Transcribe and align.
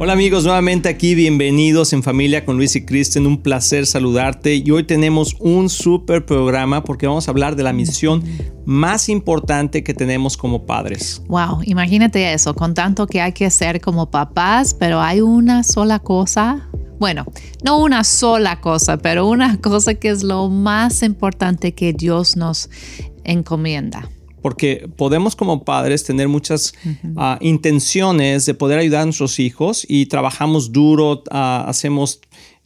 Hola 0.00 0.12
amigos, 0.12 0.44
nuevamente 0.44 0.88
aquí, 0.88 1.16
bienvenidos 1.16 1.92
en 1.92 2.04
familia 2.04 2.44
con 2.44 2.56
Luis 2.56 2.76
y 2.76 2.86
Kristen, 2.86 3.26
un 3.26 3.42
placer 3.42 3.84
saludarte. 3.84 4.54
Y 4.54 4.70
hoy 4.70 4.84
tenemos 4.84 5.34
un 5.40 5.68
súper 5.68 6.24
programa 6.24 6.84
porque 6.84 7.08
vamos 7.08 7.26
a 7.26 7.32
hablar 7.32 7.56
de 7.56 7.64
la 7.64 7.72
misión 7.72 8.22
más 8.64 9.08
importante 9.08 9.82
que 9.82 9.94
tenemos 9.94 10.36
como 10.36 10.66
padres. 10.66 11.20
Wow, 11.26 11.62
imagínate 11.64 12.32
eso, 12.32 12.54
con 12.54 12.74
tanto 12.74 13.08
que 13.08 13.20
hay 13.20 13.32
que 13.32 13.46
hacer 13.46 13.80
como 13.80 14.08
papás, 14.08 14.72
pero 14.72 15.00
hay 15.00 15.20
una 15.20 15.64
sola 15.64 15.98
cosa. 15.98 16.68
Bueno, 17.00 17.24
no 17.64 17.78
una 17.80 18.04
sola 18.04 18.60
cosa, 18.60 18.98
pero 18.98 19.26
una 19.26 19.56
cosa 19.60 19.94
que 19.94 20.10
es 20.10 20.22
lo 20.22 20.48
más 20.48 21.02
importante 21.02 21.74
que 21.74 21.92
Dios 21.92 22.36
nos 22.36 22.70
encomienda 23.24 24.08
porque 24.42 24.88
podemos 24.96 25.36
como 25.36 25.64
padres 25.64 26.04
tener 26.04 26.28
muchas 26.28 26.74
ah, 27.16 27.38
intenciones 27.40 28.46
de 28.46 28.54
poder 28.54 28.78
ayudar 28.78 29.02
a 29.02 29.04
nuestros 29.04 29.38
hijos 29.38 29.84
y 29.88 30.06
trabajamos 30.06 30.72
duro, 30.72 31.22
ah, 31.30 31.64
hacemos 31.66 32.20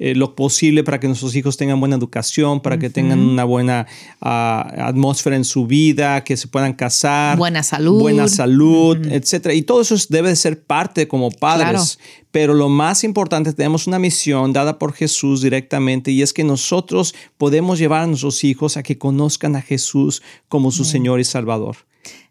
eh, 0.05 0.17
lo 0.17 0.35
posible 0.35 0.83
para 0.83 0.99
que 0.99 1.07
nuestros 1.07 1.37
hijos 1.37 1.57
tengan 1.57 1.79
buena 1.79 1.95
educación, 1.95 2.59
para 2.59 2.77
que 2.77 2.91
tengan 2.91 3.21
una 3.21 3.45
buena 3.45 3.87
ah, 4.21 4.89
atmósfera 4.89 5.37
en 5.37 5.45
su 5.45 5.69
vida, 5.69 6.25
que 6.25 6.37
se 6.37 6.49
puedan 6.49 6.73
casar. 6.73 7.39
Buena 7.39 7.63
salud. 7.63 8.01
Buena 8.01 8.27
salud, 8.27 8.97
etcétera. 9.07 9.55
Y 9.55 9.63
todo 9.63 9.81
eso 9.81 9.95
debe 10.09 10.31
de 10.31 10.35
ser 10.35 10.61
parte 10.61 11.07
como 11.07 11.31
padres. 11.31 12.01
Pero 12.33 12.53
lo 12.53 12.69
más 12.69 13.05
importante, 13.05 13.53
tenemos 13.53 13.87
una 13.87 14.01
misión 14.01 14.53
dada 14.53 14.77
por 14.77 14.93
Jesús 14.93 15.41
directamente 15.41 16.11
y 16.11 16.23
es 16.23 16.33
que 16.33 16.43
nosotros 16.43 17.15
podemos 17.39 17.79
llevar 17.79 18.01
a 18.01 18.07
nuestros 18.09 18.43
hijos 18.43 18.77
a 18.77 18.83
que 18.83 18.99
conozcan 18.99 19.55
a 19.55 19.63
Jesús 19.63 20.21
como 20.49 20.73
su 20.73 20.85
Señor 20.85 21.21
y 21.21 21.25
Salvador. 21.25 21.77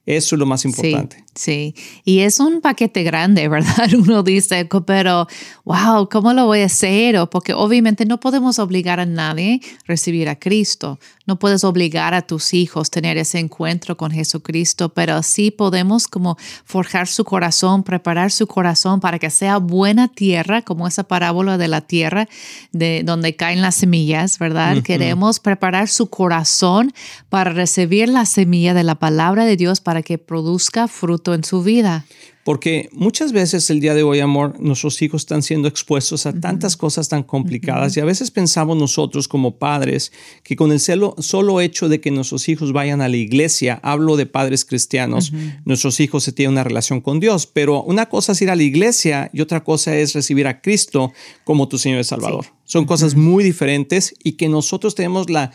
Eso 0.06 0.36
es 0.36 0.40
lo 0.40 0.46
más 0.46 0.66
importante. 0.66 1.24
Sí, 1.36 1.76
y 2.04 2.20
es 2.20 2.40
un 2.40 2.60
paquete 2.60 3.04
grande, 3.04 3.48
¿verdad? 3.50 3.94
Uno 3.94 4.24
dice, 4.24 4.68
pero, 4.86 5.28
wow, 5.64 6.10
¿cómo 6.10 6.34
lo 6.34 6.46
voy 6.46 6.62
a 6.62 6.66
hacer? 6.66 7.18
porque 7.30 7.54
obviamente 7.54 8.06
no 8.06 8.20
podemos 8.20 8.60
obligar 8.60 9.00
a 9.00 9.06
nadie 9.06 9.62
a 9.64 9.88
recibir 9.88 10.30
a 10.30 10.38
Cristo. 10.38 11.00
No 11.26 11.38
puedes 11.38 11.64
obligar 11.64 12.14
a 12.14 12.24
tus 12.24 12.54
hijos 12.54 12.88
a 12.88 12.92
tener 12.92 13.18
ese 13.18 13.40
encuentro 13.40 13.96
con 13.96 14.12
Jesucristo, 14.12 14.90
pero 14.90 15.22
sí 15.24 15.52
podemos 15.52 16.08
como 16.08 16.38
forjar 16.66 17.08
su 17.08 17.24
corazón, 17.24 17.84
preparar 17.84 18.32
su 18.32 18.48
corazón 18.48 19.00
para 19.00 19.20
que 19.20 19.30
sea 19.30 19.58
buena 19.58 20.08
tierra, 20.08 20.62
como 20.64 20.88
esa 20.88 21.04
parábola 21.04 21.58
de 21.58 21.68
la 21.68 21.82
tierra 21.82 22.28
de 22.72 23.04
donde 23.06 23.36
caen 23.36 23.62
las 23.62 23.76
semillas, 23.76 24.40
¿verdad? 24.40 24.82
Queremos 24.84 25.40
preparar 25.40 25.88
su 25.88 26.10
corazón 26.10 26.92
para 27.30 27.52
recibir 27.52 28.10
la 28.10 28.26
semilla 28.26 28.74
de 28.74 28.84
la 28.84 28.96
palabra 28.96 29.46
de 29.46 29.58
Dios 29.58 29.80
para 29.80 29.91
que 30.02 30.18
produzca 30.18 30.88
fruto 30.88 31.34
en 31.34 31.44
su 31.44 31.62
vida. 31.64 32.06
Porque 32.44 32.90
muchas 32.92 33.34
veces 33.34 33.70
el 33.70 33.80
día 33.80 33.94
de 33.94 34.02
hoy, 34.02 34.20
amor, 34.20 34.60
nuestros 34.60 35.00
hijos 35.04 35.22
están 35.22 35.44
siendo 35.44 35.68
expuestos 35.68 36.26
a 36.26 36.34
tantas 36.34 36.76
cosas 36.76 37.08
tan 37.08 37.22
complicadas 37.22 37.96
y 37.96 38.00
a 38.00 38.06
veces 38.06 38.32
pensamos 38.32 38.76
nosotros 38.78 39.28
como 39.28 39.58
padres 39.58 40.12
que 40.44 40.56
con 40.56 40.72
el 40.72 40.80
solo 40.80 41.62
hecho 41.62 41.88
de 41.88 42.02
que 42.02 42.10
nuestros 42.10 42.50
hijos 42.50 42.74
vayan 42.74 43.02
a 43.02 43.10
la 43.10 43.18
iglesia, 43.18 43.80
hablo 43.84 44.18
de 44.18 44.26
padres 44.26 44.66
cristianos, 44.66 45.32
nuestros 45.66 46.00
hijos 46.00 46.24
se 46.24 46.32
tienen 46.32 46.54
una 46.54 46.64
relación 46.64 47.00
con 47.02 47.20
Dios, 47.20 47.46
pero 47.46 47.84
una 47.84 48.08
cosa 48.08 48.32
es 48.32 48.42
ir 48.42 48.50
a 48.50 48.56
la 48.56 48.64
iglesia 48.64 49.30
y 49.34 49.42
otra 49.42 49.64
cosa 49.64 49.96
es 49.96 50.14
recibir 50.14 50.48
a 50.48 50.62
Cristo 50.62 51.14
como 51.44 51.68
tu 51.68 51.78
Señor 51.78 52.00
y 52.00 52.06
Salvador. 52.06 52.46
Son 52.66 52.86
cosas 52.86 53.16
muy 53.16 53.44
diferentes 53.44 54.16
y 54.24 54.34
que 54.34 54.50
nosotros 54.50 54.96
tenemos 54.96 55.30
la 55.30 55.52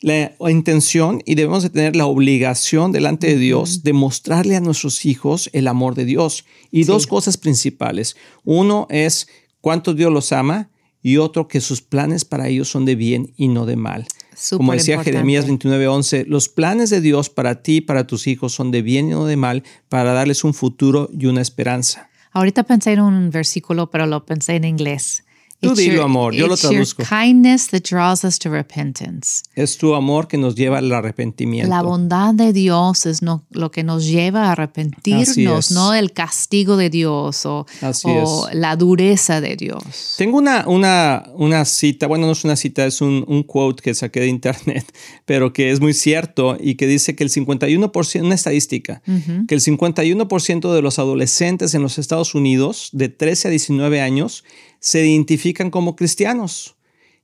la 0.00 0.32
intención 0.48 1.22
y 1.26 1.34
debemos 1.34 1.62
de 1.62 1.70
tener 1.70 1.94
la 1.94 2.06
obligación 2.06 2.90
delante 2.90 3.26
de 3.26 3.36
Dios 3.36 3.82
de 3.82 3.92
mostrarle 3.92 4.56
a 4.56 4.60
nuestros 4.60 5.04
hijos 5.04 5.50
el 5.52 5.68
amor 5.68 5.94
de 5.94 6.06
Dios. 6.06 6.44
Y 6.70 6.84
dos 6.84 7.06
cosas 7.06 7.36
principales. 7.36 8.16
Uno 8.44 8.86
es 8.90 9.28
cuánto 9.60 9.92
Dios 9.92 10.12
los 10.12 10.32
ama 10.32 10.70
y 11.02 11.18
otro 11.18 11.48
que 11.48 11.60
sus 11.60 11.82
planes 11.82 12.24
para 12.24 12.48
ellos 12.48 12.70
son 12.70 12.84
de 12.84 12.94
bien 12.94 13.32
y 13.36 13.48
no 13.48 13.66
de 13.66 13.76
mal. 13.76 14.06
Como 14.56 14.72
decía 14.72 15.02
Jeremías 15.02 15.46
29:11, 15.46 16.24
los 16.26 16.48
planes 16.48 16.88
de 16.88 17.00
Dios 17.00 17.28
para 17.28 17.62
ti 17.62 17.76
y 17.76 17.80
para 17.80 18.06
tus 18.06 18.26
hijos 18.26 18.54
son 18.54 18.70
de 18.70 18.80
bien 18.80 19.08
y 19.08 19.10
no 19.10 19.26
de 19.26 19.36
mal, 19.36 19.64
para 19.88 20.12
darles 20.12 20.44
un 20.44 20.54
futuro 20.54 21.10
y 21.12 21.26
una 21.26 21.42
esperanza. 21.42 22.08
Ahorita 22.32 22.62
pensé 22.62 22.92
en 22.92 23.00
un 23.00 23.30
versículo, 23.30 23.90
pero 23.90 24.06
lo 24.06 24.24
pensé 24.24 24.56
en 24.56 24.64
inglés. 24.64 25.24
Tú 25.60 25.74
dilo, 25.74 26.04
amor, 26.04 26.34
yo 26.34 26.46
lo 26.46 26.56
traduzco. 26.56 27.02
kindness 27.04 27.68
that 27.68 27.82
draws 27.82 28.24
us 28.24 28.38
to 28.38 28.48
repentance. 28.48 29.42
Es 29.54 29.76
tu 29.76 29.94
amor 29.94 30.26
que 30.26 30.38
nos 30.38 30.54
lleva 30.54 30.78
al 30.78 30.90
arrepentimiento. 30.90 31.68
La 31.68 31.82
bondad 31.82 32.32
de 32.32 32.54
Dios 32.54 33.04
es 33.04 33.20
lo 33.22 33.70
que 33.70 33.84
nos 33.84 34.06
lleva 34.06 34.48
a 34.48 34.52
arrepentirnos, 34.52 35.70
no 35.70 35.92
el 35.92 36.12
castigo 36.12 36.78
de 36.78 36.88
Dios 36.88 37.44
o, 37.44 37.66
la 38.52 38.76
dureza 38.76 39.42
de 39.42 39.56
Dios. 39.56 40.14
Tengo 40.16 40.38
una, 40.38 40.66
una, 40.66 41.24
una 41.34 41.66
cita, 41.66 42.06
bueno, 42.06 42.24
no 42.24 42.32
es 42.32 42.44
una 42.44 42.56
cita, 42.56 42.86
es 42.86 43.02
un, 43.02 43.24
un 43.28 43.42
quote 43.42 43.82
que 43.82 43.94
saqué 43.94 44.20
de 44.20 44.28
internet, 44.28 44.90
pero 45.26 45.52
que 45.52 45.70
es 45.70 45.80
muy 45.80 45.92
cierto 45.92 46.56
y 46.58 46.76
que 46.76 46.86
dice 46.86 47.14
que 47.14 47.24
el 47.24 47.30
51%, 47.30 48.24
una 48.24 48.34
estadística, 48.34 49.02
que 49.46 49.54
el 49.54 49.60
51% 49.60 50.72
de 50.72 50.82
los 50.82 50.98
adolescentes 50.98 51.74
en 51.74 51.82
los 51.82 51.98
Estados 51.98 52.34
Unidos 52.34 52.88
de 52.92 53.10
13 53.10 53.48
a 53.48 53.50
19 53.50 54.00
años 54.00 54.44
se 54.80 55.06
identifican 55.06 55.70
como 55.70 55.94
cristianos. 55.94 56.76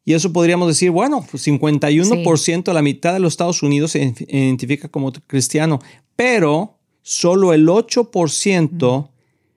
Y 0.04 0.14
eso 0.14 0.32
podríamos 0.32 0.68
decir, 0.68 0.92
bueno, 0.92 1.26
pues 1.28 1.44
51%, 1.48 2.72
la 2.72 2.82
mitad 2.82 3.12
de 3.12 3.18
los 3.18 3.32
Estados 3.32 3.62
Unidos 3.64 3.90
se 3.90 4.14
identifica 4.28 4.88
como 4.88 5.12
cristiano, 5.12 5.80
pero 6.14 6.78
solo 7.02 7.52
el 7.52 7.66
8% 7.66 9.10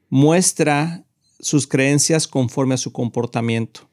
muestra 0.09 1.05
sus 1.39 1.67
creencias 1.67 2.27
conforme 2.27 2.73
a 2.73 2.77
su 2.77 2.91
comportamiento. 2.91 3.89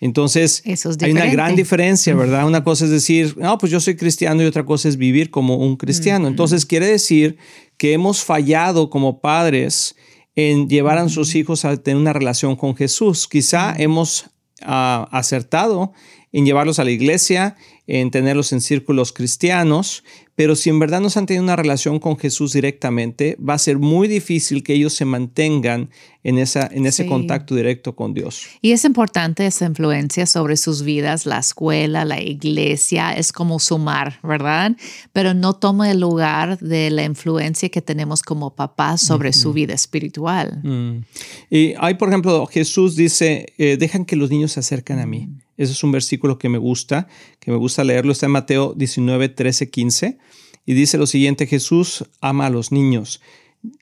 Entonces, 0.00 0.62
hay 1.00 1.10
una 1.10 1.26
gran 1.26 1.56
diferencia, 1.56 2.14
¿verdad? 2.14 2.46
Una 2.46 2.62
cosa 2.62 2.84
es 2.84 2.92
decir, 2.92 3.34
no, 3.36 3.58
pues 3.58 3.72
yo 3.72 3.80
soy 3.80 3.96
cristiano 3.96 4.40
y 4.42 4.46
otra 4.46 4.64
cosa 4.64 4.88
es 4.88 4.96
vivir 4.96 5.30
como 5.30 5.56
un 5.56 5.76
cristiano. 5.76 6.28
Entonces, 6.28 6.64
quiere 6.64 6.86
decir 6.86 7.36
que 7.76 7.92
hemos 7.94 8.22
fallado 8.22 8.90
como 8.90 9.20
padres 9.20 9.96
en 10.38 10.68
llevar 10.68 10.98
a 10.98 11.08
sus 11.08 11.34
hijos 11.34 11.64
a 11.64 11.76
tener 11.78 12.00
una 12.00 12.12
relación 12.12 12.54
con 12.54 12.76
Jesús. 12.76 13.26
Quizá 13.26 13.74
hemos 13.76 14.30
ah, 14.62 15.08
acertado 15.10 15.92
en 16.38 16.46
llevarlos 16.46 16.78
a 16.78 16.84
la 16.84 16.90
iglesia, 16.90 17.56
en 17.88 18.10
tenerlos 18.10 18.52
en 18.52 18.60
círculos 18.60 19.12
cristianos, 19.12 20.04
pero 20.38 20.54
si 20.54 20.70
en 20.70 20.78
verdad 20.78 21.00
no 21.00 21.08
han 21.12 21.26
tenido 21.26 21.42
una 21.42 21.56
relación 21.56 21.98
con 21.98 22.16
Jesús 22.16 22.52
directamente, 22.52 23.36
va 23.40 23.54
a 23.54 23.58
ser 23.58 23.78
muy 23.78 24.06
difícil 24.06 24.62
que 24.62 24.72
ellos 24.72 24.92
se 24.92 25.04
mantengan 25.04 25.90
en, 26.22 26.38
esa, 26.38 26.68
en 26.70 26.86
ese 26.86 27.06
contacto 27.06 27.56
directo 27.56 27.96
con 27.96 28.14
Dios. 28.14 28.46
Y 28.60 28.70
es 28.70 28.84
importante 28.84 29.46
esa 29.46 29.66
influencia 29.66 30.26
sobre 30.26 30.56
sus 30.56 30.82
vidas, 30.82 31.26
la 31.26 31.38
escuela, 31.38 32.04
la 32.04 32.20
iglesia, 32.20 33.14
es 33.14 33.32
como 33.32 33.58
sumar, 33.58 34.20
¿verdad? 34.22 34.76
Pero 35.12 35.34
no 35.34 35.54
toma 35.54 35.90
el 35.90 35.98
lugar 35.98 36.60
de 36.60 36.90
la 36.90 37.02
influencia 37.02 37.68
que 37.68 37.82
tenemos 37.82 38.22
como 38.22 38.54
papás 38.54 39.00
sobre 39.00 39.32
su 39.32 39.52
vida 39.52 39.74
espiritual. 39.74 40.60
Mm. 40.62 41.04
Y 41.50 41.74
hay, 41.80 41.94
por 41.94 42.10
ejemplo, 42.10 42.46
Jesús 42.46 42.94
dice, 42.94 43.54
eh, 43.58 43.76
dejan 43.76 44.04
que 44.04 44.14
los 44.14 44.30
niños 44.30 44.52
se 44.52 44.60
acerquen 44.60 45.00
a 45.00 45.06
mí. 45.06 45.28
Ese 45.58 45.72
es 45.72 45.84
un 45.84 45.92
versículo 45.92 46.38
que 46.38 46.48
me 46.48 46.56
gusta, 46.56 47.08
que 47.40 47.50
me 47.50 47.58
gusta 47.58 47.84
leerlo. 47.84 48.12
Está 48.12 48.26
en 48.26 48.32
Mateo 48.32 48.72
19, 48.74 49.28
13, 49.28 49.68
15. 49.68 50.18
Y 50.64 50.74
dice 50.74 50.96
lo 50.96 51.06
siguiente, 51.06 51.46
Jesús 51.46 52.04
ama 52.20 52.46
a 52.46 52.50
los 52.50 52.72
niños. 52.72 53.20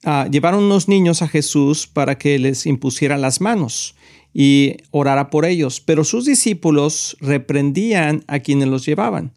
Ah, 0.04 0.26
llevaron 0.30 0.64
unos 0.64 0.88
niños 0.88 1.20
a 1.20 1.28
Jesús 1.28 1.86
para 1.86 2.16
que 2.16 2.38
les 2.38 2.66
impusiera 2.66 3.18
las 3.18 3.40
manos 3.40 3.94
y 4.32 4.76
orara 4.90 5.30
por 5.30 5.44
ellos, 5.44 5.80
pero 5.80 6.02
sus 6.04 6.24
discípulos 6.24 7.16
reprendían 7.20 8.24
a 8.26 8.40
quienes 8.40 8.68
los 8.68 8.84
llevaban. 8.86 9.32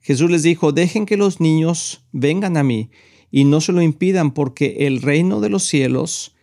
Jesús 0.00 0.30
les 0.30 0.42
dijo, 0.42 0.72
dejen 0.72 1.06
que 1.06 1.16
los 1.16 1.40
niños 1.40 2.02
vengan 2.12 2.56
a 2.56 2.62
mí 2.62 2.90
y 3.30 3.44
no 3.44 3.60
se 3.60 3.72
lo 3.72 3.82
impidan 3.82 4.32
porque 4.32 4.86
el 4.86 5.02
reino 5.02 5.40
de 5.40 5.50
los 5.50 5.64
cielos 5.64 6.34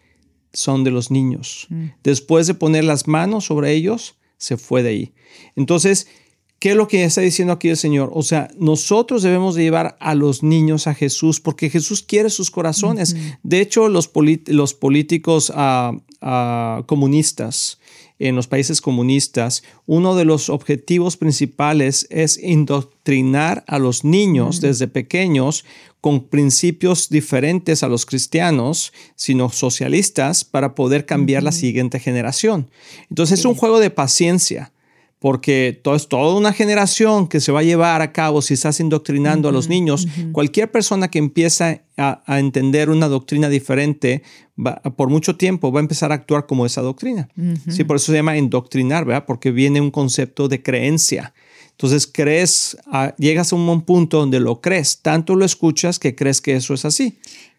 son 0.54 0.84
de 0.84 0.92
los 0.92 1.12
niños. 1.12 1.68
Mm. 1.70 1.86
Después 2.04 2.48
de 2.48 2.54
poner 2.54 2.84
las 2.84 3.08
manos 3.08 3.46
sobre 3.46 3.74
ellos, 3.74 4.18
se 4.38 4.58
fue 4.58 4.84
de 4.84 4.90
ahí. 4.90 5.14
Entonces, 5.56 6.08
¿qué 6.60 6.72
es 6.72 6.76
lo 6.76 6.88
que 6.88 7.04
está 7.04 7.22
diciendo 7.22 7.54
aquí 7.54 7.70
el 7.70 7.78
Señor? 7.78 8.12
O 8.14 8.24
sea, 8.24 8.50
nosotros 8.58 9.24
debemos 9.24 9.56
de 9.56 9.64
llevar 9.64 9.98
a 10.00 10.16
los 10.16 10.44
niños 10.44 10.88
a 10.88 10.94
Jesús 10.94 11.40
porque 11.40 11.70
Jesús 11.70 12.02
quiere 12.02 12.30
sus 12.30 12.52
corazones. 12.52 13.16
De 13.44 13.62
hecho, 13.62 13.90
los, 13.90 14.12
los 14.48 14.74
políticos 14.74 15.52
ah, 15.56 16.84
comunistas 16.86 17.80
en 18.20 18.36
los 18.36 18.48
países 18.48 18.82
comunistas, 18.82 19.64
uno 19.86 20.16
de 20.16 20.26
los 20.26 20.50
objetivos 20.50 21.18
principales 21.18 22.08
es 22.10 22.38
indoctrinar 22.38 23.64
a 23.68 23.78
los 23.80 24.04
niños 24.04 24.62
desde 24.62 24.88
pequeños 24.88 25.66
con 26.02 26.28
principios 26.28 27.10
diferentes 27.10 27.82
a 27.84 27.88
los 27.88 28.06
cristianos, 28.06 28.94
sino 29.16 29.50
socialistas, 29.50 30.44
para 30.46 30.76
poder 30.76 31.06
cambiar 31.06 31.44
la 31.44 31.52
siguiente 31.52 32.00
generación. 32.00 32.70
Entonces 33.10 33.40
es 33.40 33.46
un 33.46 33.56
juego 33.56 33.80
de 33.80 33.90
paciencia 33.90 34.72
porque 35.20 35.80
todo, 35.82 35.96
es 35.96 36.08
toda 36.08 36.38
una 36.38 36.54
generación 36.54 37.28
que 37.28 37.40
se 37.40 37.52
va 37.52 37.62
a 37.62 37.64
llevar 37.64 38.02
a 38.02 38.12
cabo 38.12 38.42
si 38.42 38.54
estás 38.54 38.80
indoctrinando 38.80 39.50
a 39.50 39.52
los 39.52 39.70
niños. 39.70 40.08
Cualquier 40.32 40.72
persona 40.72 41.10
que 41.10 41.20
empieza 41.20 41.82
a, 41.98 42.40
entender 42.40 42.90
una 42.90 43.08
doctrina 43.08 43.50
diferente, 43.50 44.24
por 44.96 45.10
mucho 45.10 45.36
tiempo 45.36 45.72
va 45.72 45.80
a 45.80 45.84
empezar 45.84 46.12
a 46.12 46.16
actuar 46.16 46.46
como 46.46 46.66
esa 46.66 46.82
doctrina. 46.82 47.30
Sí, 47.70 47.84
por 47.84 47.96
eso 47.96 48.12
se 48.12 48.18
llama 48.18 48.38
indoctrinar, 48.38 49.06
¿verdad? 49.06 49.26
Porque 49.26 49.52
viene 49.52 49.82
un 49.82 49.92
concepto 49.92 50.48
de 50.48 50.62
creencia. 50.62 51.34
Entonces 51.72 52.08
crees, 52.08 52.78
llegas 53.18 53.52
a 53.52 53.56
un 53.56 53.82
punto 53.82 54.20
donde 54.20 54.40
lo 54.40 54.62
crees, 54.62 55.00
tanto 55.02 55.36
lo 55.36 55.44
escuchas 55.44 56.00
que 56.00 56.16
crees 56.16 56.40
que 56.40 56.56
eso 56.56 56.74
es 56.74 56.86
así. 56.86 57.18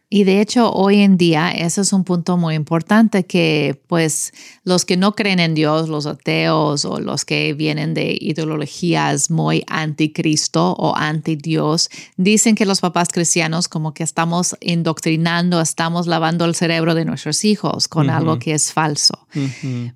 Y 0.08 0.22
de 0.22 0.40
hecho, 0.40 0.72
hoy 0.72 1.00
en 1.00 1.16
día, 1.16 1.50
ese 1.50 1.80
es 1.80 1.92
un 1.92 2.04
punto 2.04 2.36
muy 2.36 2.54
importante 2.54 3.26
que 3.26 3.82
pues 3.88 4.32
los 4.62 4.84
que 4.84 4.96
no 4.96 5.16
creen 5.16 5.40
en 5.40 5.54
Dios, 5.54 5.88
los 5.88 6.06
ateos 6.06 6.84
o 6.84 7.00
los 7.00 7.24
que 7.24 7.54
vienen 7.54 7.92
de 7.92 8.16
ideologías 8.20 9.32
muy 9.32 9.64
anticristo 9.66 10.74
o 10.78 10.94
anti 10.94 11.34
Dios, 11.34 11.90
dicen 12.16 12.54
que 12.54 12.66
los 12.66 12.80
papás 12.80 13.08
cristianos 13.08 13.66
como 13.66 13.94
que 13.94 14.04
estamos 14.04 14.56
indoctrinando, 14.60 15.60
estamos 15.60 16.06
lavando 16.06 16.44
el 16.44 16.54
cerebro 16.54 16.94
de 16.94 17.04
nuestros 17.04 17.44
hijos 17.44 17.88
con 17.88 18.08
algo 18.08 18.38
que 18.38 18.54
es 18.54 18.72
falso. 18.72 19.26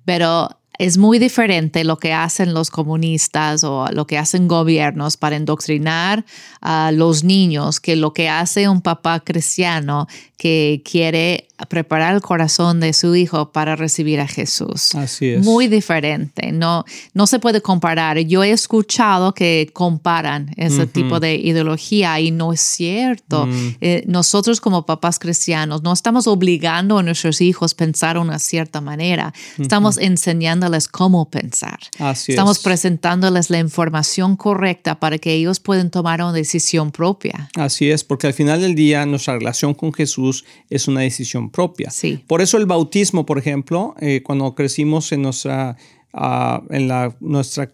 Pero 0.03 0.49
es 0.81 0.97
muy 0.97 1.19
diferente 1.19 1.83
lo 1.83 1.99
que 1.99 2.11
hacen 2.11 2.55
los 2.55 2.71
comunistas 2.71 3.63
o 3.63 3.85
lo 3.91 4.07
que 4.07 4.17
hacen 4.17 4.47
gobiernos 4.47 5.15
para 5.15 5.35
indoctrinar 5.35 6.25
a 6.59 6.91
los 6.91 7.23
niños 7.23 7.79
que 7.79 7.95
lo 7.95 8.13
que 8.13 8.29
hace 8.29 8.67
un 8.67 8.81
papá 8.81 9.19
cristiano 9.19 10.07
que 10.41 10.81
quiere 10.83 11.49
preparar 11.69 12.15
el 12.15 12.21
corazón 12.21 12.79
de 12.79 12.93
su 12.93 13.15
hijo 13.15 13.51
para 13.51 13.75
recibir 13.75 14.19
a 14.19 14.27
Jesús. 14.27 14.95
Así 14.95 15.27
es. 15.27 15.45
Muy 15.45 15.67
diferente, 15.67 16.51
no, 16.51 16.83
no 17.13 17.27
se 17.27 17.37
puede 17.37 17.61
comparar. 17.61 18.17
Yo 18.17 18.43
he 18.43 18.49
escuchado 18.49 19.35
que 19.35 19.69
comparan 19.71 20.51
ese 20.57 20.87
tipo 20.87 21.19
de 21.19 21.35
ideología 21.35 22.19
y 22.19 22.31
no 22.31 22.53
es 22.53 22.61
cierto. 22.61 23.45
Mm. 23.45 23.75
Eh, 23.81 24.03
nosotros 24.07 24.59
como 24.59 24.87
papás 24.87 25.19
cristianos 25.19 25.83
no 25.83 25.93
estamos 25.93 26.25
obligando 26.25 26.97
a 26.97 27.03
nuestros 27.03 27.39
hijos 27.39 27.73
a 27.73 27.77
pensar 27.77 28.15
de 28.15 28.21
una 28.21 28.39
cierta 28.39 28.81
manera, 28.81 29.35
estamos 29.59 29.99
enseñándoles 29.99 30.87
cómo 30.87 31.29
pensar. 31.29 31.77
Así 31.99 32.31
estamos 32.31 32.57
presentándoles 32.57 33.51
la 33.51 33.59
información 33.59 34.37
correcta 34.37 34.99
para 34.99 35.19
que 35.19 35.33
ellos 35.33 35.59
puedan 35.59 35.91
tomar 35.91 36.23
una 36.23 36.33
decisión 36.33 36.91
propia. 36.91 37.51
Así 37.55 37.91
es, 37.91 38.03
porque 38.03 38.25
al 38.25 38.33
final 38.33 38.59
del 38.59 38.73
día 38.73 39.05
nuestra 39.05 39.37
relación 39.37 39.75
con 39.75 39.93
Jesús 39.93 40.30
es 40.69 40.87
una 40.87 41.01
decisión 41.01 41.49
propia. 41.49 41.89
Sí. 41.89 42.23
Por 42.27 42.41
eso 42.41 42.57
el 42.57 42.65
bautismo, 42.65 43.25
por 43.25 43.37
ejemplo, 43.37 43.95
eh, 43.99 44.21
cuando 44.23 44.53
crecimos 44.55 45.11
en 45.11 45.21
nuestra, 45.21 45.77
ah, 46.13 46.63
en 46.69 46.87
la, 46.87 47.15
nuestra 47.19 47.71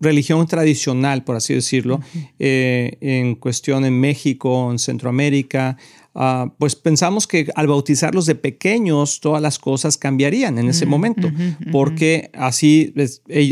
religión 0.00 0.46
tradicional, 0.46 1.24
por 1.24 1.36
así 1.36 1.54
decirlo, 1.54 2.00
eh, 2.38 2.96
en 3.00 3.34
cuestión 3.34 3.84
en 3.84 3.98
México, 3.98 4.70
en 4.70 4.78
Centroamérica, 4.78 5.76
ah, 6.14 6.52
pues 6.58 6.76
pensamos 6.76 7.26
que 7.26 7.48
al 7.54 7.66
bautizarlos 7.66 8.26
de 8.26 8.34
pequeños 8.36 9.20
todas 9.20 9.42
las 9.42 9.58
cosas 9.58 9.96
cambiarían 9.96 10.58
en 10.58 10.68
ese 10.68 10.86
momento, 10.86 11.30
porque 11.72 12.30
así, 12.32 12.94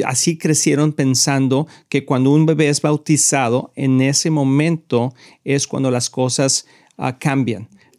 así 0.05 0.39
crecieron 0.39 0.93
pensando 0.93 1.67
que 1.89 2.05
cuando 2.05 2.31
un 2.31 2.47
bebé 2.47 2.69
es 2.69 2.81
bautizado, 2.81 3.73
en 3.75 4.01
ese 4.01 4.31
momento 4.31 5.15
es 5.45 5.67
cuando 5.67 5.91
las 5.91 6.11
cosas 6.11 6.67
ah, 6.97 7.19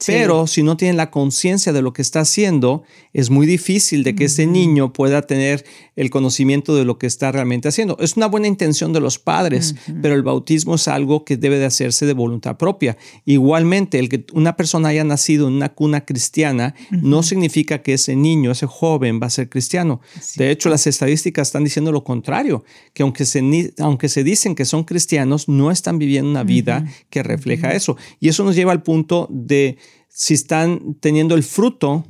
Pero 0.06 0.48
si 0.48 0.64
no 0.64 0.78
tiene 0.78 0.96
la 0.96 1.12
conciencia 1.12 1.74
de 1.74 1.82
lo 1.82 1.94
que 1.94 2.02
está 2.02 2.22
haciendo, 2.22 2.84
es 3.14 3.30
muy 3.30 3.48
difícil 3.48 4.04
de 4.04 4.16
que 4.16 4.26
ese 4.26 4.46
niño 4.46 4.94
pueda 4.94 5.22
tener 5.24 5.66
el 5.96 6.10
conocimiento 6.10 6.76
de 6.76 6.86
lo 6.86 7.00
que 7.00 7.08
está 7.08 7.32
realmente 7.32 7.68
haciendo. 7.68 7.98
Es 8.00 8.16
una 8.18 8.28
buena 8.28 8.48
intención 8.48 8.94
de 8.94 9.00
los 9.00 9.18
padres, 9.18 9.76
pero 10.02 10.14
el 10.14 10.24
bautismo 10.24 10.76
es 10.76 10.88
algo 10.88 11.26
que 11.26 11.38
debe 11.38 11.58
de 11.58 11.66
hacerse 11.66 12.06
de 12.06 12.14
voluntad 12.14 12.58
propia. 12.58 12.98
Igualmente, 13.26 13.98
el 14.00 14.10
que 14.10 14.26
una 14.34 14.56
persona 14.56 14.90
haya 14.90 15.04
nacido 15.04 15.48
en 15.48 15.56
una 15.56 15.70
cuna 15.70 16.06
cristiana 16.06 16.76
no 16.92 17.24
significa 17.24 17.82
que 17.82 17.94
ese 17.94 18.16
niño, 18.16 18.52
ese 18.52 18.68
joven 18.68 19.20
va 19.22 19.28
a 19.28 19.32
ser 19.32 19.50
cristiano. 19.50 20.02
De 20.36 20.52
hecho, 20.52 20.70
las 20.70 20.86
estadísticas 20.86 21.48
están 21.48 21.64
diciendo 21.64 21.92
lo 21.92 22.04
contrario, 22.04 22.64
que 22.94 23.04
aunque 23.04 23.26
se, 23.26 23.74
aunque 23.80 24.10
se 24.10 24.24
dicen 24.24 24.56
que 24.56 24.66
son 24.66 24.84
cristianos, 24.84 25.48
no 25.48 25.72
están 25.72 25.98
viviendo 25.98 26.30
una 26.30 26.44
vida 26.44 26.86
que 27.10 27.24
refleja 27.24 27.72
eso. 27.72 27.98
Y 28.20 28.30
eso 28.30 28.44
nos 28.44 28.56
lleva 28.56 28.72
al 28.72 28.84
punto 28.84 29.28
de 29.32 29.78
si 30.20 30.34
están 30.34 30.96
teniendo 31.00 31.36
el 31.36 31.44
fruto 31.44 32.04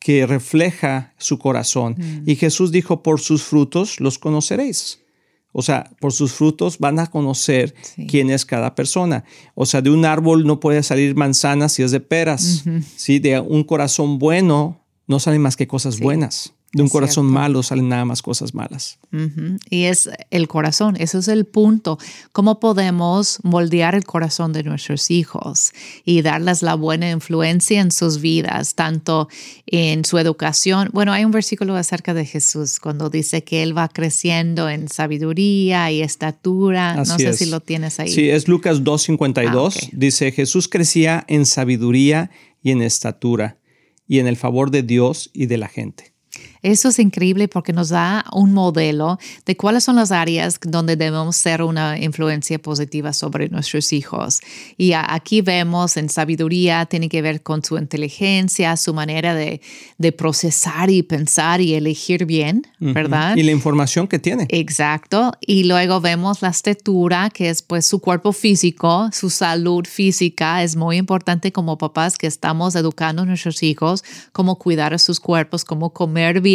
que 0.00 0.26
refleja 0.26 1.14
su 1.18 1.38
corazón. 1.38 1.94
Mm. 1.96 2.28
Y 2.28 2.34
Jesús 2.34 2.72
dijo, 2.72 3.04
por 3.04 3.20
sus 3.20 3.44
frutos 3.44 4.00
los 4.00 4.18
conoceréis. 4.18 4.98
O 5.52 5.62
sea, 5.62 5.88
por 6.00 6.12
sus 6.12 6.32
frutos 6.32 6.80
van 6.80 6.98
a 6.98 7.06
conocer 7.06 7.76
quién 8.08 8.30
es 8.30 8.44
cada 8.44 8.74
persona. 8.74 9.24
O 9.54 9.66
sea, 9.66 9.82
de 9.82 9.90
un 9.90 10.04
árbol 10.04 10.44
no 10.44 10.58
puede 10.58 10.82
salir 10.82 11.14
manzanas 11.14 11.72
si 11.72 11.84
es 11.84 11.92
de 11.92 12.00
peras. 12.00 12.64
De 13.20 13.38
un 13.38 13.62
corazón 13.62 14.18
bueno 14.18 14.84
no 15.06 15.20
salen 15.20 15.40
más 15.40 15.56
que 15.56 15.68
cosas 15.68 16.00
buenas. 16.00 16.53
De 16.74 16.82
un 16.82 16.88
corazón 16.88 17.26
malo 17.26 17.62
salen 17.62 17.88
nada 17.88 18.04
más 18.04 18.20
cosas 18.20 18.52
malas. 18.52 18.98
Y 19.70 19.84
es 19.84 20.10
el 20.30 20.48
corazón, 20.48 20.96
ese 20.98 21.18
es 21.18 21.28
el 21.28 21.44
punto. 21.44 21.98
¿Cómo 22.32 22.58
podemos 22.58 23.38
moldear 23.44 23.94
el 23.94 24.04
corazón 24.04 24.52
de 24.52 24.64
nuestros 24.64 25.12
hijos 25.12 25.72
y 26.04 26.22
darles 26.22 26.62
la 26.62 26.74
buena 26.74 27.08
influencia 27.12 27.80
en 27.80 27.92
sus 27.92 28.20
vidas, 28.20 28.74
tanto 28.74 29.28
en 29.66 30.04
su 30.04 30.18
educación? 30.18 30.90
Bueno, 30.92 31.12
hay 31.12 31.24
un 31.24 31.30
versículo 31.30 31.76
acerca 31.76 32.12
de 32.12 32.26
Jesús 32.26 32.80
cuando 32.80 33.08
dice 33.08 33.44
que 33.44 33.62
Él 33.62 33.76
va 33.76 33.88
creciendo 33.88 34.68
en 34.68 34.88
sabiduría 34.88 35.92
y 35.92 36.02
estatura. 36.02 36.96
no 36.96 37.04
sé 37.04 37.34
si 37.34 37.46
lo 37.46 37.60
tienes 37.60 38.00
ahí. 38.00 38.08
Sí, 38.08 38.28
es 38.30 38.48
Lucas 38.48 38.82
2.52. 38.82 39.76
Ah, 39.76 39.88
dice, 39.92 40.32
Jesús 40.32 40.66
crecía 40.66 41.24
en 41.28 41.46
sabiduría 41.46 42.32
y 42.64 42.72
en 42.72 42.82
estatura 42.82 43.58
y 44.08 44.18
en 44.18 44.26
el 44.26 44.36
favor 44.36 44.72
de 44.72 44.82
Dios 44.82 45.30
y 45.32 45.46
de 45.46 45.58
la 45.58 45.68
gente. 45.68 46.14
Eso 46.64 46.88
es 46.88 46.98
increíble 46.98 47.46
porque 47.46 47.74
nos 47.74 47.90
da 47.90 48.24
un 48.32 48.54
modelo 48.54 49.18
de 49.44 49.54
cuáles 49.54 49.84
son 49.84 49.96
las 49.96 50.10
áreas 50.10 50.58
donde 50.62 50.96
debemos 50.96 51.36
ser 51.36 51.60
una 51.60 51.98
influencia 51.98 52.58
positiva 52.58 53.12
sobre 53.12 53.50
nuestros 53.50 53.92
hijos. 53.92 54.40
Y 54.78 54.94
aquí 54.94 55.42
vemos 55.42 55.98
en 55.98 56.08
sabiduría, 56.08 56.86
tiene 56.86 57.10
que 57.10 57.20
ver 57.20 57.42
con 57.42 57.62
su 57.62 57.76
inteligencia, 57.76 58.78
su 58.78 58.94
manera 58.94 59.34
de, 59.34 59.60
procesar 60.16 60.88
y 60.88 61.02
pensar 61.02 61.60
y 61.60 61.74
elegir 61.74 62.24
bien, 62.24 62.66
¿verdad? 62.78 63.36
Y 63.36 63.42
la 63.42 63.50
información 63.50 64.08
que 64.08 64.18
tiene. 64.18 64.46
Exacto. 64.48 65.32
Y 65.42 65.64
luego 65.64 66.00
vemos 66.00 66.40
la 66.40 66.48
estatura, 66.48 67.28
que 67.28 67.50
es 67.50 67.60
pues 67.60 67.84
su 67.84 67.98
cuerpo 67.98 68.32
físico, 68.32 69.10
su 69.12 69.28
salud 69.28 69.84
física. 69.86 70.62
Es 70.62 70.76
muy 70.76 70.96
importante 70.96 71.52
como 71.52 71.76
papás 71.76 72.16
que 72.16 72.26
estamos 72.26 72.74
educando 72.74 73.22
a 73.22 73.24
nuestros 73.26 73.62
hijos 73.62 74.02
cómo 74.32 74.56
cuidar 74.56 74.94
a 74.94 74.98
sus 74.98 75.20
cuerpos, 75.20 75.66
cómo 75.66 75.90
comer 75.90 76.40
bien 76.40 76.53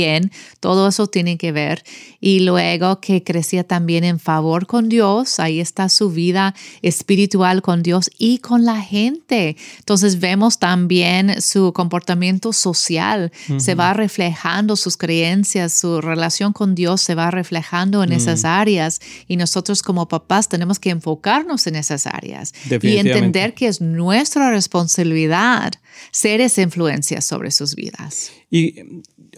todo 0.59 0.87
eso 0.87 1.07
tiene 1.07 1.37
que 1.37 1.51
ver. 1.51 1.83
Y 2.21 2.41
luego 2.41 2.99
que 2.99 3.23
crecía 3.23 3.63
también 3.63 4.03
en 4.03 4.19
favor 4.19 4.67
con 4.67 4.89
Dios, 4.89 5.39
ahí 5.39 5.59
está 5.59 5.89
su 5.89 6.11
vida 6.11 6.53
espiritual 6.81 7.61
con 7.61 7.83
Dios 7.83 8.09
y 8.17 8.39
con 8.39 8.65
la 8.65 8.81
gente. 8.81 9.55
Entonces 9.79 10.19
vemos 10.19 10.59
también 10.59 11.41
su 11.41 11.73
comportamiento 11.73 12.53
social, 12.53 13.31
se 13.57 13.75
va 13.75 13.93
reflejando 13.93 14.75
sus 14.75 14.97
creencias, 14.97 15.73
su 15.73 16.01
relación 16.01 16.53
con 16.53 16.75
Dios 16.75 17.01
se 17.01 17.15
va 17.15 17.31
reflejando 17.31 18.03
en 18.03 18.11
esas 18.11 18.43
mm. 18.43 18.47
áreas 18.47 19.01
y 19.27 19.37
nosotros 19.37 19.81
como 19.81 20.07
papás 20.07 20.49
tenemos 20.49 20.79
que 20.79 20.89
enfocarnos 20.89 21.67
en 21.67 21.75
esas 21.75 22.05
áreas 22.05 22.53
y 22.81 22.97
entender 22.97 23.53
que 23.53 23.67
es 23.67 23.81
nuestra 23.81 24.51
responsabilidad 24.51 25.73
ser 26.11 26.41
esa 26.41 26.61
influencia 26.61 27.21
sobre 27.21 27.51
sus 27.51 27.75
vidas. 27.75 28.31
Y 28.51 28.75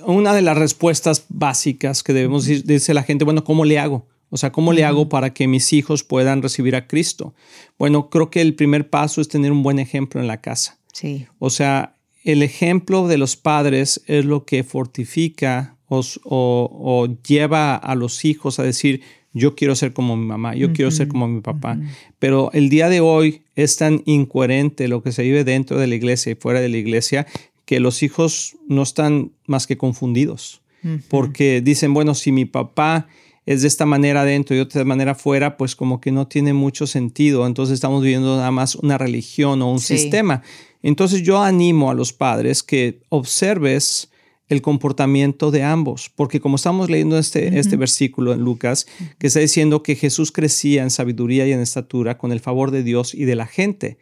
una 0.06 0.34
de 0.34 0.42
las 0.42 0.58
respuestas 0.58 1.26
básicas 1.30 2.04
que 2.04 2.14
debemos 2.14 2.46
decir, 2.46 2.66
dice 2.66 2.94
la 2.94 3.04
gente, 3.04 3.26
bueno, 3.26 3.44
¿cómo 3.44 3.66
le 3.66 3.80
hago? 3.80 4.08
O 4.30 4.38
sea, 4.38 4.52
¿cómo 4.52 4.72
le 4.72 4.86
hago 4.86 5.10
para 5.10 5.34
que 5.34 5.48
mis 5.48 5.74
hijos 5.74 6.04
puedan 6.04 6.42
recibir 6.42 6.76
a 6.76 6.88
Cristo? 6.88 7.34
Bueno, 7.78 8.10
creo 8.10 8.30
que 8.30 8.42
el 8.42 8.56
primer 8.56 8.90
paso 8.90 9.20
es 9.20 9.28
tener 9.28 9.52
un 9.52 9.62
buen 9.62 9.78
ejemplo 9.78 10.22
en 10.22 10.28
la 10.28 10.40
casa. 10.40 10.80
Sí. 10.94 11.28
O 11.38 11.50
sea, 11.50 11.98
el 12.24 12.42
ejemplo 12.42 13.08
de 13.08 13.18
los 13.18 13.36
padres 13.36 14.02
es 14.08 14.24
lo 14.26 14.46
que 14.46 14.64
fortifica 14.64 15.78
o, 15.88 17.08
lleva 17.28 17.76
a 17.76 17.96
los 17.96 18.24
hijos 18.24 18.60
a 18.60 18.64
decir, 18.64 19.02
yo 19.34 19.56
quiero 19.56 19.76
ser 19.76 19.92
como 19.92 20.16
mi 20.16 20.26
mamá, 20.26 20.56
yo 20.56 20.72
quiero 20.72 20.92
ser 20.92 21.10
como 21.10 21.28
mi 21.28 21.42
papá. 21.42 21.78
Pero 22.20 22.50
el 22.54 22.70
día 22.70 22.88
de 22.88 23.02
hoy 23.02 23.42
es 23.56 23.76
tan 23.76 24.02
incoherente 24.06 24.88
lo 24.88 25.04
que 25.04 25.12
se 25.12 25.24
vive 25.24 25.44
dentro 25.44 25.78
de 25.78 25.88
la 25.88 25.96
iglesia 25.96 26.32
y 26.32 26.36
fuera 26.36 26.62
de 26.62 26.70
la 26.70 26.78
iglesia 26.78 27.28
que 27.72 27.80
los 27.80 28.04
hijos 28.04 28.58
no 28.68 28.84
están 28.84 29.32
más 29.48 29.66
que 29.66 29.78
confundidos. 29.78 30.62
porque 31.08 31.62
dicen, 31.62 31.94
bueno, 31.94 32.16
si 32.16 32.34
mi 32.34 32.44
papá 32.44 33.08
es 33.46 33.62
de 33.62 33.70
esta 33.70 33.86
manera 33.86 34.24
adentro 34.24 34.54
y 34.54 34.58
de 34.58 34.64
otra 34.64 34.84
manera 34.84 35.14
afuera, 35.14 35.56
pues 35.56 35.78
como 35.78 36.02
que 36.02 36.12
no 36.12 36.28
tiene 36.28 36.52
mucho 36.52 36.86
sentido. 36.86 37.48
Entonces 37.48 37.76
estamos 37.76 38.04
viviendo 38.04 38.36
nada 38.36 38.52
más 38.52 38.76
una 38.76 38.98
religión 38.98 39.62
o 39.62 39.72
un 39.72 39.80
sistema. 39.80 40.42
Entonces 40.84 41.22
yo 41.22 41.42
animo 41.42 41.90
a 41.90 41.94
los 41.94 42.12
padres 42.12 42.62
que 42.62 43.00
observes 43.08 44.12
el 44.50 44.62
comportamiento 44.62 45.50
de 45.50 45.64
ambos, 45.64 46.12
porque 46.14 46.42
como 46.42 46.58
estamos 46.58 46.90
leyendo 46.90 47.18
este, 47.18 47.58
este 47.58 47.78
versículo 47.78 48.34
en 48.34 48.42
Lucas, 48.42 48.86
que 49.18 49.28
está 49.28 49.40
diciendo 49.40 49.82
que 49.82 49.96
Jesús 49.96 50.34
crecía 50.34 50.84
en 50.84 50.90
sabiduría 50.90 51.48
y 51.48 51.54
en 51.54 51.62
estatura 51.62 52.18
con 52.18 52.34
el 52.34 52.42
favor 52.42 52.70
de 52.70 52.84
Dios 52.84 53.14
y 53.14 53.24
de 53.24 53.36
la 53.36 53.46
gente. 53.46 53.98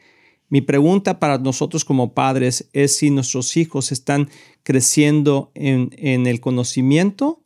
Mi 0.50 0.62
pregunta 0.62 1.20
para 1.20 1.38
nosotros 1.38 1.86
como 1.86 2.14
padres 2.14 2.70
es 2.74 2.98
si 2.98 3.12
nuestros 3.12 3.56
hijos 3.56 3.92
están 3.92 4.30
creciendo 4.64 5.52
en, 5.54 5.92
en 5.98 6.28
el 6.28 6.40
conocimiento 6.40 7.42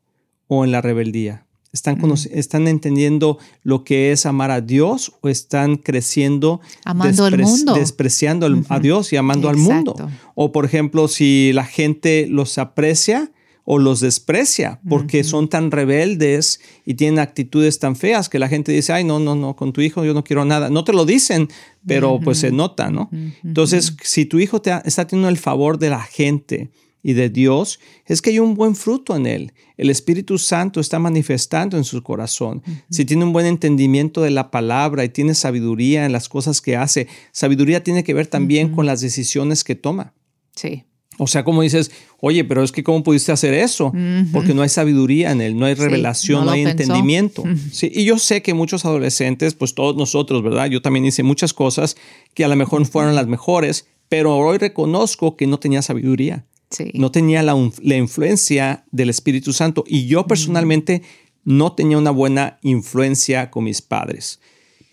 o 0.47 0.63
en 0.63 0.71
la 0.71 0.81
rebeldía. 0.81 1.45
¿Están, 1.73 1.99
¿Están 2.31 2.67
entendiendo 2.67 3.39
lo 3.63 3.83
que 3.83 4.11
es 4.11 4.27
amar 4.27 4.51
a 4.51 4.61
Dios 4.61 5.11
o 5.21 5.27
están 5.27 5.77
creciendo 5.77 6.61
amando 6.85 7.25
al 7.25 7.39
mundo. 7.39 7.73
despreciando 7.73 8.47
a 8.69 8.79
Dios 8.79 9.11
y 9.11 9.17
amando 9.17 9.49
al 9.49 9.57
mundo? 9.57 9.95
O 10.35 10.51
por 10.51 10.65
ejemplo, 10.65 11.07
si 11.07 11.51
la 11.51 11.65
gente 11.65 12.27
los 12.29 12.59
aprecia 12.59 13.31
o 13.65 13.79
los 13.79 13.99
desprecia 14.01 14.81
porque 14.89 15.23
son 15.23 15.47
tan 15.47 15.71
rebeldes 15.71 16.59
y 16.85 16.95
tienen 16.95 17.19
actitudes 17.19 17.79
tan 17.79 17.95
feas 17.95 18.27
que 18.27 18.39
la 18.39 18.49
gente 18.49 18.71
dice, 18.71 18.91
ay, 18.93 19.03
no, 19.03 19.19
no, 19.19 19.35
no, 19.35 19.55
con 19.55 19.71
tu 19.71 19.81
hijo 19.81 20.03
yo 20.03 20.13
no 20.13 20.23
quiero 20.23 20.43
nada. 20.43 20.69
No 20.69 20.83
te 20.83 20.93
lo 20.93 21.05
dicen, 21.05 21.47
pero 21.87 22.19
pues 22.19 22.39
se 22.39 22.51
nota, 22.51 22.89
¿no? 22.89 23.09
Entonces, 23.43 23.95
si 24.01 24.25
tu 24.25 24.39
hijo 24.39 24.61
te 24.61 24.73
está 24.85 25.07
teniendo 25.07 25.29
el 25.29 25.37
favor 25.37 25.79
de 25.79 25.89
la 25.89 26.01
gente, 26.01 26.71
y 27.03 27.13
de 27.13 27.29
Dios 27.29 27.79
es 28.05 28.21
que 28.21 28.31
hay 28.31 28.39
un 28.39 28.55
buen 28.55 28.75
fruto 28.75 29.15
en 29.15 29.27
él. 29.27 29.53
El 29.77 29.89
Espíritu 29.89 30.37
Santo 30.37 30.79
está 30.79 30.99
manifestando 30.99 31.77
en 31.77 31.83
su 31.83 32.01
corazón. 32.01 32.63
Si 32.89 33.03
tiene 33.03 33.25
un 33.25 33.33
buen 33.33 33.45
entendimiento 33.45 34.21
de 34.21 34.31
la 34.31 34.49
palabra 34.49 35.03
y 35.03 35.09
tiene 35.09 35.35
sabiduría 35.35 36.05
en 36.05 36.13
las 36.13 36.29
cosas 36.29 36.61
que 36.61 36.77
hace, 36.77 37.07
sabiduría 37.33 37.83
tiene 37.83 38.05
que 38.05 38.13
ver 38.13 38.27
también 38.27 38.69
con 38.69 38.85
las 38.85 39.01
decisiones 39.01 39.65
que 39.65 39.75
toma. 39.75 40.13
Sí. 40.55 40.85
O 41.17 41.27
sea, 41.27 41.43
como 41.43 41.61
dices, 41.61 41.91
oye, 42.19 42.43
pero 42.43 42.63
es 42.63 42.71
que 42.71 42.83
¿cómo 42.83 43.03
pudiste 43.03 43.31
hacer 43.31 43.53
eso? 43.53 43.93
Porque 44.31 44.53
no 44.53 44.61
hay 44.61 44.69
sabiduría 44.69 45.31
en 45.31 45.41
él, 45.41 45.57
no 45.57 45.65
hay 45.65 45.75
revelación, 45.75 46.45
no, 46.45 46.51
hay 46.51 46.61
entendimiento. 46.61 47.43
sí, 47.71 47.91
y 47.93 48.05
yo 48.05 48.17
sé 48.17 48.41
que 48.41 48.53
muchos 48.53 48.85
adolescentes, 48.85 49.53
pues 49.53 49.75
todos 49.75 49.95
nosotros, 49.95 50.43
¿verdad? 50.43 50.67
Yo 50.67 50.81
también 50.81 51.05
hice 51.05 51.23
muchas 51.23 51.53
cosas 51.53 51.95
que 52.33 52.43
a 52.43 52.47
lo 52.47 52.55
mejor 52.55 52.85
fueron 52.85 53.15
las 53.15 53.27
mejores, 53.27 53.87
pero 54.09 54.35
hoy 54.35 54.57
reconozco 54.57 55.35
que 55.35 55.47
no 55.47 55.59
tenía 55.59 55.81
sabiduría. 55.81 56.45
No 56.93 57.11
tenía 57.11 57.43
la, 57.43 57.55
influencia 57.95 58.83
del 58.91 59.09
Espíritu 59.09 59.53
Santo 59.53 59.83
y 59.85 60.07
yo 60.07 60.25
personalmente 60.25 61.03
no 61.43 61.73
tenía 61.73 61.97
una 61.97 62.09
buena 62.09 62.57
influencia 62.63 63.51
con 63.51 63.65
mis 63.65 63.81
padres 63.81 64.39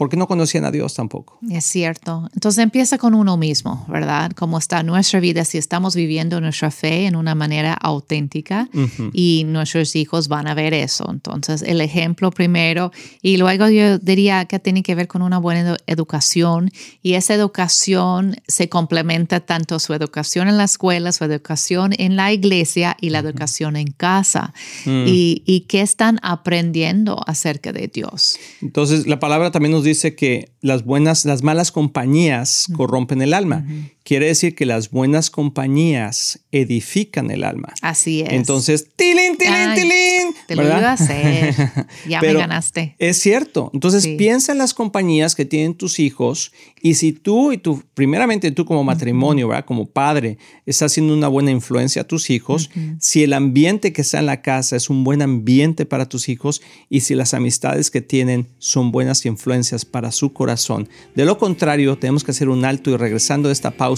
porque 0.00 0.16
no 0.16 0.26
conocían 0.26 0.64
a 0.64 0.70
Dios 0.70 0.94
tampoco. 0.94 1.38
Es 1.50 1.66
cierto. 1.66 2.26
Entonces 2.32 2.62
empieza 2.62 2.96
con 2.96 3.12
uno 3.12 3.36
mismo, 3.36 3.84
¿verdad? 3.86 4.32
Cómo 4.34 4.56
está 4.56 4.82
nuestra 4.82 5.20
vida, 5.20 5.44
si 5.44 5.58
estamos 5.58 5.94
viviendo 5.94 6.40
nuestra 6.40 6.70
fe 6.70 7.04
en 7.04 7.16
una 7.16 7.34
manera 7.34 7.74
auténtica 7.74 8.70
y 9.12 9.44
nuestros 9.46 9.94
hijos 9.96 10.28
van 10.28 10.48
a 10.48 10.54
ver 10.54 10.72
eso. 10.72 11.04
Entonces 11.10 11.60
el 11.60 11.82
ejemplo 11.82 12.30
primero 12.30 12.92
y 13.20 13.36
luego 13.36 13.68
yo 13.68 13.98
diría 13.98 14.46
que 14.46 14.58
tiene 14.58 14.82
que 14.82 14.94
ver 14.94 15.06
con 15.06 15.20
una 15.20 15.36
buena 15.36 15.76
educación 15.86 16.70
y 17.02 17.12
esa 17.12 17.34
educación 17.34 18.36
se 18.48 18.70
complementa 18.70 19.40
tanto 19.40 19.78
su 19.78 19.92
educación 19.92 20.48
en 20.48 20.56
la 20.56 20.64
escuela, 20.64 21.12
su 21.12 21.24
educación 21.24 21.92
en 21.98 22.16
la 22.16 22.32
iglesia 22.32 22.96
y 23.02 23.10
la 23.10 23.18
educación 23.18 23.76
en 23.76 23.88
casa. 23.88 24.54
Mm. 24.86 25.04
y, 25.06 25.42
y 25.44 25.60
qué 25.68 25.82
están 25.82 26.18
aprendiendo 26.22 27.20
acerca 27.26 27.70
de 27.74 27.88
Dios. 27.88 28.38
Entonces 28.62 29.06
la 29.06 29.20
palabra 29.20 29.50
también 29.50 29.72
nos 29.72 29.84
dice 29.84 29.89
dice 29.90 30.14
que 30.14 30.50
las 30.60 30.84
buenas, 30.84 31.24
las 31.24 31.42
malas 31.42 31.72
compañías 31.72 32.66
corrompen 32.76 33.22
el 33.22 33.34
alma. 33.34 33.64
Quiere 34.02 34.26
decir 34.26 34.54
que 34.54 34.66
las 34.66 34.90
buenas 34.90 35.30
compañías 35.30 36.40
edifican 36.52 37.30
el 37.30 37.44
alma. 37.44 37.74
Así 37.82 38.22
es. 38.22 38.32
Entonces, 38.32 38.88
tilín, 38.96 39.36
tilín, 39.36 39.74
tilín. 39.74 40.34
Te 40.46 40.56
lo 40.56 40.64
iba 40.64 40.78
a 40.78 40.92
hacer. 40.92 41.54
Ya 42.08 42.20
me 42.20 42.32
ganaste. 42.32 42.96
Es 42.98 43.18
cierto. 43.18 43.70
Entonces, 43.74 44.06
piensa 44.16 44.52
en 44.52 44.58
las 44.58 44.74
compañías 44.74 45.34
que 45.34 45.44
tienen 45.44 45.74
tus 45.74 45.98
hijos 45.98 46.52
y 46.82 46.94
si 46.94 47.12
tú 47.12 47.52
y 47.52 47.58
tú, 47.58 47.82
primeramente 47.94 48.50
tú 48.52 48.64
como 48.64 48.82
matrimonio, 48.84 49.48
¿verdad? 49.48 49.66
Como 49.66 49.86
padre, 49.86 50.38
estás 50.64 50.92
haciendo 50.92 51.12
una 51.12 51.28
buena 51.28 51.50
influencia 51.50 52.02
a 52.02 52.06
tus 52.06 52.30
hijos, 52.30 52.70
si 52.98 53.22
el 53.22 53.34
ambiente 53.34 53.92
que 53.92 54.00
está 54.00 54.18
en 54.18 54.26
la 54.26 54.40
casa 54.40 54.76
es 54.76 54.88
un 54.88 55.04
buen 55.04 55.20
ambiente 55.20 55.84
para 55.84 56.08
tus 56.08 56.28
hijos 56.28 56.62
y 56.88 57.00
si 57.00 57.14
las 57.14 57.34
amistades 57.34 57.90
que 57.90 58.00
tienen 58.00 58.48
son 58.58 58.92
buenas 58.92 59.26
influencias 59.26 59.84
para 59.84 60.10
su 60.10 60.32
corazón. 60.32 60.88
De 61.14 61.24
lo 61.24 61.36
contrario, 61.38 61.98
tenemos 61.98 62.24
que 62.24 62.30
hacer 62.30 62.48
un 62.48 62.64
alto 62.64 62.90
y 62.90 62.96
regresando 62.96 63.48
de 63.48 63.52
esta 63.52 63.72
pausa, 63.72 63.89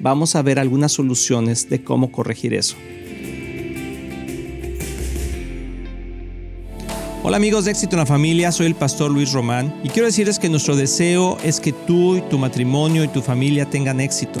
vamos 0.00 0.36
a 0.36 0.42
ver 0.42 0.58
algunas 0.58 0.92
soluciones 0.92 1.68
de 1.68 1.82
cómo 1.82 2.10
corregir 2.10 2.54
eso. 2.54 2.76
Hola 7.22 7.36
amigos 7.36 7.66
de 7.66 7.72
Éxito 7.72 7.96
en 7.96 8.00
la 8.00 8.06
Familia, 8.06 8.52
soy 8.52 8.66
el 8.66 8.74
pastor 8.74 9.10
Luis 9.10 9.32
Román 9.32 9.74
y 9.84 9.88
quiero 9.90 10.06
decirles 10.06 10.38
que 10.38 10.48
nuestro 10.48 10.76
deseo 10.76 11.36
es 11.42 11.60
que 11.60 11.72
tú 11.72 12.16
y 12.16 12.22
tu 12.22 12.38
matrimonio 12.38 13.04
y 13.04 13.08
tu 13.08 13.20
familia 13.20 13.68
tengan 13.68 14.00
éxito. 14.00 14.40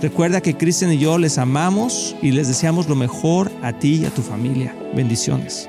Recuerda 0.00 0.40
que 0.40 0.56
Cristian 0.56 0.92
y 0.92 0.98
yo 0.98 1.18
les 1.18 1.38
amamos 1.38 2.14
y 2.22 2.30
les 2.30 2.46
deseamos 2.46 2.88
lo 2.88 2.94
mejor 2.94 3.50
a 3.62 3.72
ti 3.72 3.96
y 3.96 4.04
a 4.04 4.10
tu 4.10 4.22
familia. 4.22 4.74
Bendiciones. 4.94 5.68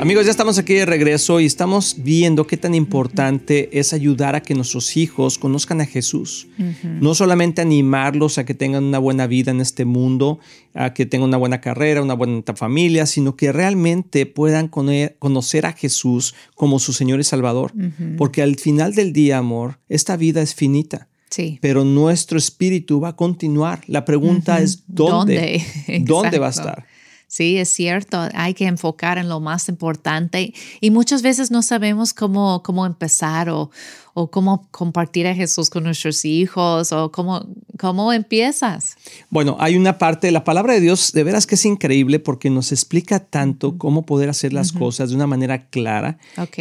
Amigos, 0.00 0.26
ya 0.26 0.30
estamos 0.30 0.58
aquí 0.58 0.74
de 0.74 0.86
regreso 0.86 1.40
y 1.40 1.46
estamos 1.46 1.96
viendo 1.98 2.46
qué 2.46 2.56
tan 2.56 2.74
importante 2.74 3.68
es 3.78 3.92
ayudar 3.92 4.36
a 4.36 4.42
que 4.42 4.54
nuestros 4.54 4.96
hijos 4.96 5.38
conozcan 5.38 5.80
a 5.80 5.86
Jesús. 5.86 6.46
No 6.84 7.14
solamente 7.14 7.62
animarlos 7.62 8.38
a 8.38 8.44
que 8.44 8.54
tengan 8.54 8.84
una 8.84 8.98
buena 8.98 9.26
vida 9.26 9.50
en 9.50 9.60
este 9.60 9.84
mundo, 9.84 10.38
a 10.74 10.94
que 10.94 11.04
tengan 11.04 11.28
una 11.28 11.36
buena 11.36 11.60
carrera, 11.60 12.02
una 12.02 12.14
buena 12.14 12.42
familia, 12.54 13.06
sino 13.06 13.34
que 13.34 13.50
realmente 13.50 14.24
puedan 14.26 14.68
conocer 14.68 15.66
a 15.66 15.72
Jesús 15.72 16.34
como 16.54 16.78
su 16.78 16.92
Señor 16.92 17.18
y 17.18 17.24
Salvador. 17.24 17.72
Porque 18.16 18.42
al 18.42 18.56
final 18.56 18.94
del 18.94 19.12
día, 19.12 19.38
amor, 19.38 19.80
esta 19.88 20.16
vida 20.16 20.42
es 20.42 20.54
finita. 20.54 21.08
Sí. 21.28 21.58
Pero 21.60 21.84
nuestro 21.84 22.38
espíritu 22.38 23.00
va 23.00 23.10
a 23.10 23.16
continuar. 23.16 23.82
La 23.86 24.04
pregunta 24.04 24.60
es 24.60 24.84
¿dónde? 24.86 25.62
¿Dónde, 25.86 26.04
¿Dónde 26.04 26.38
va 26.38 26.46
a 26.46 26.50
estar? 26.50 26.86
Sí, 27.28 27.58
es 27.58 27.68
cierto, 27.68 28.26
hay 28.32 28.54
que 28.54 28.64
enfocar 28.64 29.18
en 29.18 29.28
lo 29.28 29.38
más 29.38 29.68
importante 29.68 30.54
y 30.80 30.90
muchas 30.90 31.20
veces 31.20 31.50
no 31.50 31.60
sabemos 31.60 32.14
cómo, 32.14 32.62
cómo 32.62 32.86
empezar 32.86 33.50
o, 33.50 33.70
o 34.14 34.30
cómo 34.30 34.66
compartir 34.70 35.26
a 35.26 35.34
Jesús 35.34 35.68
con 35.68 35.84
nuestros 35.84 36.24
hijos 36.24 36.90
o 36.90 37.12
cómo, 37.12 37.46
cómo 37.78 38.14
empiezas. 38.14 38.96
Bueno, 39.30 39.58
hay 39.60 39.76
una 39.76 39.98
parte 39.98 40.26
de 40.26 40.32
la 40.32 40.42
palabra 40.42 40.72
de 40.72 40.80
Dios 40.80 41.12
de 41.12 41.22
veras 41.22 41.46
que 41.46 41.54
es 41.54 41.64
increíble 41.64 42.18
porque 42.18 42.50
nos 42.50 42.72
explica 42.72 43.20
tanto 43.20 43.78
cómo 43.78 44.06
poder 44.06 44.30
hacer 44.30 44.52
las 44.54 44.72
cosas 44.72 45.10
de 45.10 45.16
una 45.16 45.26
manera 45.26 45.66
clara. 45.68 46.18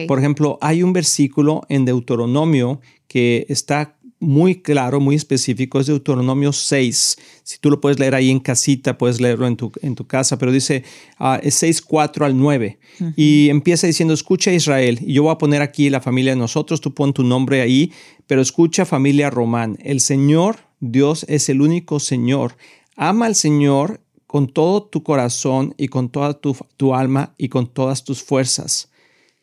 Por 0.08 0.20
ejemplo, 0.20 0.60
hay 0.62 0.84
un 0.84 0.92
versículo 0.92 1.62
en 1.70 1.86
Deuteronomio 1.86 2.82
que 3.08 3.46
está 3.50 3.96
muy 4.20 4.62
claro, 4.62 5.00
muy 5.00 5.16
específico, 5.16 5.80
es 5.80 5.88
Deuteronomio 5.88 6.52
6. 6.52 7.18
Si 7.44 7.60
tú 7.60 7.70
lo 7.70 7.80
puedes 7.80 8.00
leer 8.00 8.16
ahí 8.16 8.32
en 8.32 8.40
casita, 8.40 8.98
puedes 8.98 9.22
leerlo 9.22 9.46
en 9.46 9.56
tu, 9.56 9.72
en 9.82 9.96
tu 9.96 10.08
casa, 10.08 10.38
pero 10.38 10.52
dice 10.52 10.84
uh, 11.20 11.38
es 11.42 11.56
6, 11.56 11.82
4 11.84 12.26
al 12.26 12.38
9. 12.38 12.80
Y 13.16 13.50
empieza 13.50 13.86
diciendo, 13.86 14.14
escucha 14.14 14.52
Israel, 14.52 15.00
y 15.02 15.14
yo 15.14 15.24
voy 15.24 15.32
a 15.32 15.38
poner 15.38 15.62
aquí 15.62 15.90
la 15.90 16.02
familia 16.02 16.32
de 16.32 16.40
nosotros, 16.40 16.82
tú 16.82 16.94
pon 16.94 17.14
tu 17.14 17.24
nombre 17.24 17.62
ahí, 17.62 17.92
pero 18.26 18.42
escucha 18.42 18.86
familia 18.86 19.30
Román. 19.30 19.78
El 19.82 20.02
Señor, 20.02 20.58
Dios, 20.80 21.26
es 21.30 21.50
el 21.50 21.62
único 21.62 22.00
Señor. 22.00 22.58
Ama 22.96 23.28
al 23.28 23.36
Señor 23.36 24.02
con 24.26 24.48
todo 24.48 24.84
tu 24.84 25.04
corazón 25.04 25.76
y 25.78 25.88
con 25.88 26.10
toda 26.10 26.34
tu, 26.34 26.56
tu 26.76 26.96
alma 26.96 27.34
y 27.38 27.50
con 27.50 27.68
todas 27.68 28.04
tus 28.04 28.24
fuerzas. 28.24 28.90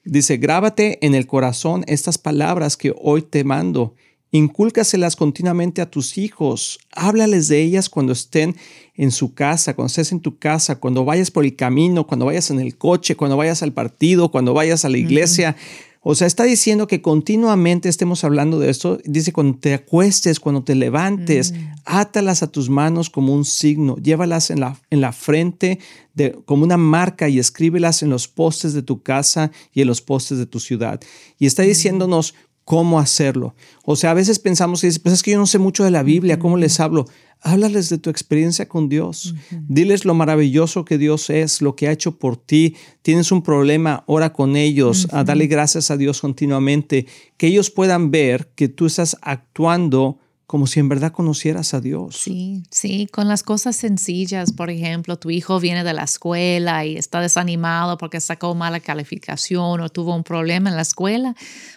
Dice, 0.05 0.37
grábate 0.37 0.99
en 1.07 1.15
el 1.15 1.27
corazón 1.27 1.85
estas 1.87 2.19
palabras 2.19 2.77
que 2.77 2.93
hoy 3.01 3.23
te 3.23 3.43
mando 3.45 3.95
Incúlcaselas 4.35 5.15
continuamente 5.15 5.81
a 5.81 5.89
tus 5.89 6.19
hijos. 6.19 6.81
Háblales 6.91 7.47
de 7.47 7.63
ellas 7.63 7.89
cuando 7.89 8.13
estén 8.13 8.57
en 8.97 9.13
su 9.13 9.33
casa, 9.33 9.75
cuando 9.75 9.87
estés 9.87 10.11
en 10.11 10.19
tu 10.19 10.41
casa, 10.41 10.81
cuando 10.81 11.05
vayas 11.05 11.31
por 11.31 11.45
el 11.45 11.55
camino, 11.55 12.05
cuando 12.05 12.27
vayas 12.27 12.51
en 12.51 12.59
el 12.59 12.77
coche, 12.77 13.15
cuando 13.15 13.37
vayas 13.37 13.63
al 13.63 13.73
partido, 13.73 14.33
cuando 14.33 14.53
vayas 14.53 14.85
a 14.85 14.89
la 14.89 14.99
iglesia. 14.99 15.55
O 16.01 16.17
sea, 16.17 16.27
está 16.27 16.43
diciendo 16.43 16.89
que 16.89 17.01
continuamente 17.01 17.89
estemos 17.89 18.25
hablando 18.25 18.59
de 18.59 18.71
esto. 18.71 18.99
Dice, 19.05 19.33
cuando 19.33 19.57
te 19.57 19.73
acuestes, 19.73 20.41
cuando 20.41 20.65
te 20.65 20.75
levantes, 20.75 21.53
mm. 21.53 21.57
átalas 21.85 22.43
a 22.43 22.51
tus 22.51 22.69
manos 22.69 23.11
como 23.11 23.33
un 23.33 23.45
signo, 23.45 23.97
llévalas 23.99 24.51
en 24.51 24.59
la, 24.59 24.77
en 24.91 25.01
la 25.01 25.13
frente 25.13 25.79
de, 26.13 26.33
como 26.45 26.65
una 26.65 26.77
marca 26.77 27.29
y 27.29 27.39
escríbelas 27.39 28.03
en 28.03 28.11
los 28.11 28.27
postes 28.27 28.73
de 28.73 28.83
tu 28.83 29.01
casa 29.01 29.53
y 29.73 29.83
en 29.83 29.87
los 29.87 30.03
postes 30.03 30.39
de 30.39 30.47
tu 30.47 30.59
ciudad. 30.59 31.01
Y 31.39 31.47
está 31.47 31.63
mm. 31.63 31.67
diciéndonos, 31.67 32.35
cómo 32.65 32.99
hacerlo. 32.99 33.55
O 33.85 33.97
sea, 33.97 34.11
a 34.11 34.15
veces 34.15 34.39
pensamos 34.39 34.81
que 34.81 34.91
pues 35.03 35.15
es 35.15 35.23
que 35.23 35.33
yo 35.33 35.39
no 35.39 35.47
sé 35.47 35.59
mucho 35.59 35.85
de 35.85 35.91
la 35.91 36.03
Biblia, 36.03 36.39
¿cómo 36.39 36.57
les 36.57 36.81
hablo? 36.81 37.07
Háblales 37.43 37.91
de 37.91 37.99
tu 37.99 38.09
experiencia 38.09 38.69
con 38.69 38.89
Dios. 38.89 39.35
Diles 39.69 40.07
lo 40.07 40.15
maravilloso 40.15 40.87
que 40.87 40.97
Dios 40.97 41.29
es, 41.29 41.61
lo 41.61 41.77
que 41.77 41.89
ha 41.89 41.93
hecho 41.93 42.19
por 42.19 42.39
ti. 42.39 42.75
Tienes 43.03 43.33
un 43.33 43.43
problema, 43.43 44.03
ora 44.07 44.33
con 44.33 44.57
ellos, 44.57 45.09
a 45.13 45.25
darle 45.25 45.47
gracias 45.47 45.91
a 45.91 45.99
Dios 45.99 46.23
continuamente, 46.23 47.07
que 47.37 47.49
ellos 47.49 47.71
puedan 47.71 48.11
ver 48.11 48.51
que 48.55 48.69
tú 48.69 48.87
estás 48.87 49.19
actuando 49.21 50.19
como 50.47 50.67
si 50.67 50.79
en 50.79 50.89
verdad 50.89 51.11
conocieras 51.11 51.75
a 51.75 51.81
Dios. 51.81 52.17
Sí, 52.17 52.63
sí, 52.71 53.09
con 53.11 53.29
las 53.29 53.43
cosas 53.43 53.77
sencillas, 53.77 54.53
por 54.53 54.71
ejemplo, 54.71 55.17
tu 55.17 55.31
hijo 55.31 55.59
viene 55.59 55.85
de 55.85 55.95
la 55.95 56.05
escuela 56.05 56.85
y 56.85 56.97
está 56.97 57.21
desanimado 57.21 57.97
porque 57.97 58.21
sacó 58.21 58.55
mala 58.55 58.81
calificación 58.81 59.81
o 59.81 59.89
tuvo 59.89 60.15
un 60.15 60.23
problema 60.23 60.69
en 60.69 60.77
la 60.77 60.83
escuela, 60.83 61.35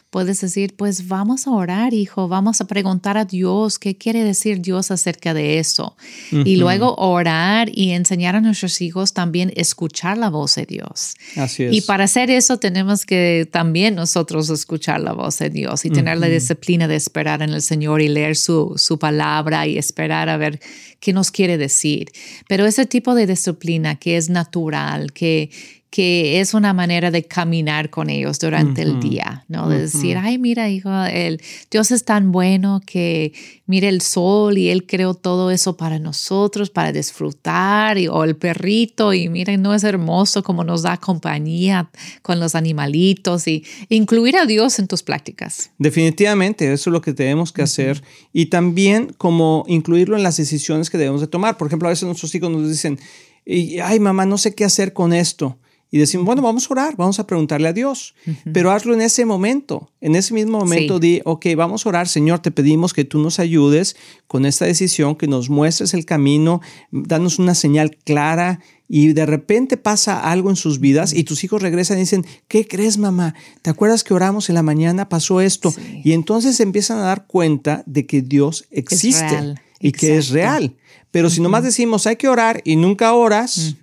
puedes 0.09 0.39
decir, 0.41 0.75
pues 0.75 1.07
vamos 1.07 1.47
a 1.47 1.51
orar, 1.51 1.93
hijo, 1.93 2.27
vamos 2.27 2.61
a 2.61 2.65
preguntar 2.65 3.17
a 3.17 3.25
Dios 3.25 3.77
qué 3.77 3.97
quiere 3.97 4.23
decir 4.23 4.61
Dios 4.61 4.89
acerca 4.91 5.33
de 5.33 5.59
eso. 5.59 5.95
Y 6.31 6.55
luego 6.55 6.95
orar 6.95 7.69
y 7.73 7.91
enseñar 7.91 8.35
a 8.35 8.41
nuestros 8.41 8.81
hijos 8.81 9.13
también 9.13 9.51
escuchar 9.55 10.17
la 10.17 10.29
voz 10.29 10.55
de 10.55 10.65
Dios. 10.65 11.15
Así 11.35 11.63
es. 11.63 11.73
Y 11.73 11.81
para 11.81 12.05
hacer 12.05 12.29
eso 12.29 12.57
tenemos 12.57 13.05
que 13.05 13.47
también 13.51 13.95
nosotros 13.95 14.49
escuchar 14.49 15.01
la 15.01 15.13
voz 15.13 15.39
de 15.39 15.49
Dios 15.49 15.83
y 15.85 15.89
tener 15.89 16.17
la 16.17 16.27
disciplina 16.27 16.87
de 16.87 16.95
esperar 16.95 17.41
en 17.41 17.49
el 17.49 17.61
Señor 17.61 18.01
y 18.01 18.07
leer 18.07 18.35
su, 18.35 18.73
su 18.77 18.97
palabra 18.97 19.67
y 19.67 19.77
esperar 19.77 20.29
a 20.29 20.37
ver 20.37 20.59
qué 20.99 21.13
nos 21.13 21.31
quiere 21.31 21.57
decir. 21.57 22.11
Pero 22.47 22.65
ese 22.65 22.85
tipo 22.85 23.15
de 23.15 23.27
disciplina 23.27 23.95
que 23.95 24.17
es 24.17 24.29
natural, 24.29 25.13
que 25.13 25.49
que 25.89 26.41
es 26.41 26.53
una 26.53 26.73
manera 26.73 27.11
de 27.11 27.23
caminar 27.23 27.89
con 27.89 28.09
ellos 28.09 28.39
durante 28.39 28.81
el 28.81 28.99
día, 28.99 29.45
¿no? 29.47 29.69
De 29.69 29.81
decir, 29.81 30.17
ay, 30.17 30.37
mira, 30.37 30.69
hijo, 30.69 30.91
el, 31.05 31.41
Dios 31.71 31.91
es 31.91 32.03
tan 32.03 32.31
bueno 32.31 32.81
que 32.85 33.31
mire 33.67 33.87
el 33.87 34.01
sol 34.01 34.57
y 34.57 34.69
Él 34.69 34.85
creó 34.85 35.13
todo 35.13 35.49
eso 35.49 35.77
para 35.77 35.97
nosotros, 35.97 36.69
para 36.69 36.91
disfrutar, 36.91 37.97
y, 37.97 38.09
o 38.09 38.23
el 38.25 38.35
perrito, 38.35 39.13
y 39.13 39.29
miren, 39.29 39.61
no 39.61 39.73
es 39.73 39.83
hermoso 39.83 40.43
como 40.43 40.63
nos 40.63 40.81
da 40.81 40.97
compañía 40.97 41.89
con 42.21 42.39
los 42.39 42.55
animalitos, 42.55 43.47
y 43.47 43.63
incluir 43.87 44.35
a 44.37 44.45
Dios 44.45 44.79
en 44.79 44.87
tus 44.87 45.03
prácticas. 45.03 45.71
Definitivamente, 45.77 46.71
eso 46.71 46.89
es 46.89 46.93
lo 46.93 47.01
que 47.01 47.13
tenemos 47.13 47.53
que 47.53 47.61
hacer, 47.61 48.03
y 48.33 48.47
también 48.47 49.13
como 49.17 49.63
incluirlo 49.67 50.17
en 50.17 50.23
las 50.23 50.35
decisiones 50.35 50.86
que 50.89 50.97
debemos 50.97 51.21
de 51.21 51.27
tomar. 51.27 51.57
Por 51.57 51.67
ejemplo, 51.67 51.87
a 51.87 51.91
veces 51.91 52.05
nuestros 52.05 52.33
hijos 52.35 52.49
nos 52.49 52.69
dicen, 52.69 52.99
ay, 53.45 53.99
mamá, 53.99 54.25
no 54.25 54.37
sé 54.37 54.53
qué 54.53 54.65
hacer 54.65 54.93
con 54.93 55.13
esto 55.13 55.57
y 55.89 55.99
decimos, 55.99 56.25
bueno, 56.25 56.41
vamos 56.41 56.69
a 56.69 56.73
orar, 56.73 56.95
vamos 56.97 57.19
a 57.19 57.25
preguntarle 57.25 57.69
a 57.69 57.73
Dios, 57.73 58.13
pero 58.51 58.71
hazlo 58.71 58.93
en 58.93 59.01
ese 59.01 59.23
momento, 59.23 59.89
en 60.01 60.15
ese 60.15 60.33
mismo 60.33 60.59
momento 60.59 60.99
di, 60.99 61.21
ok, 61.23 61.45
vamos 61.55 61.85
a 61.85 61.89
orar, 61.89 62.09
Señor, 62.09 62.39
te 62.39 62.51
pedimos 62.51 62.93
que 62.93 63.05
tú 63.05 63.19
nos 63.19 63.39
ayudes 63.39 63.95
con 64.27 64.45
esta 64.45 64.65
decisión, 64.65 65.15
que 65.15 65.27
nos 65.27 65.49
muestres 65.49 65.93
el 65.93 66.05
camino, 66.05 66.61
danos 66.91 67.39
una 67.39 67.55
señal 67.55 67.95
clara 68.03 68.59
y 68.89 69.13
de 69.13 69.25
repente 69.25 69.77
pasa 69.77 70.29
algo 70.29 70.49
en 70.49 70.57
sus 70.57 70.81
vidas 70.81 71.13
y 71.13 71.23
tus 71.23 71.45
hijos 71.45 71.61
regresan 71.61 71.97
y 71.97 72.01
dicen, 72.01 72.25
¿qué 72.49 72.67
crees 72.67 72.97
mamá? 72.97 73.33
¿Te 73.61 73.69
acuerdas 73.69 74.03
que 74.03 74.13
oramos 74.13 74.49
en 74.49 74.55
la 74.55 74.63
mañana? 74.63 75.07
Pasó 75.07 75.39
esto. 75.39 75.73
Y 76.03 76.11
entonces 76.11 76.59
empiezan 76.59 76.97
a 76.97 77.03
dar 77.03 77.27
cuenta 77.27 77.83
de 77.85 78.05
que 78.05 78.21
Dios 78.21 78.65
existe 78.71 79.55
y 79.79 79.91
que 79.91 80.17
es 80.17 80.29
real. 80.29 80.75
Pero 81.09 81.29
si 81.29 81.41
nomás 81.41 81.63
decimos 81.63 82.05
hay 82.05 82.17
que 82.17 82.27
orar 82.27 82.61
y 82.65 82.75
nunca 82.75 83.13
oras, 83.13 83.75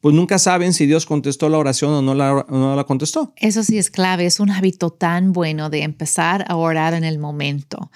pues 0.00 0.14
nunca 0.14 0.38
saben 0.38 0.72
si 0.72 0.86
Dios 0.86 1.04
contestó 1.04 1.48
la 1.50 1.58
oración 1.58 1.92
o 1.92 2.02
no 2.02 2.14
la, 2.14 2.46
no 2.48 2.74
la, 2.74 2.84
contestó. 2.84 3.32
Eso 3.36 3.62
sí 3.62 3.76
es 3.76 3.90
clave, 3.90 4.24
es 4.24 4.40
un 4.40 4.50
hábito 4.50 4.90
tan 4.90 5.32
bueno 5.32 5.68
de 5.68 5.82
empezar 5.82 6.44
a 6.48 6.56
orar 6.56 6.94
en 6.94 7.04
el 7.04 7.18
momento. 7.18 7.90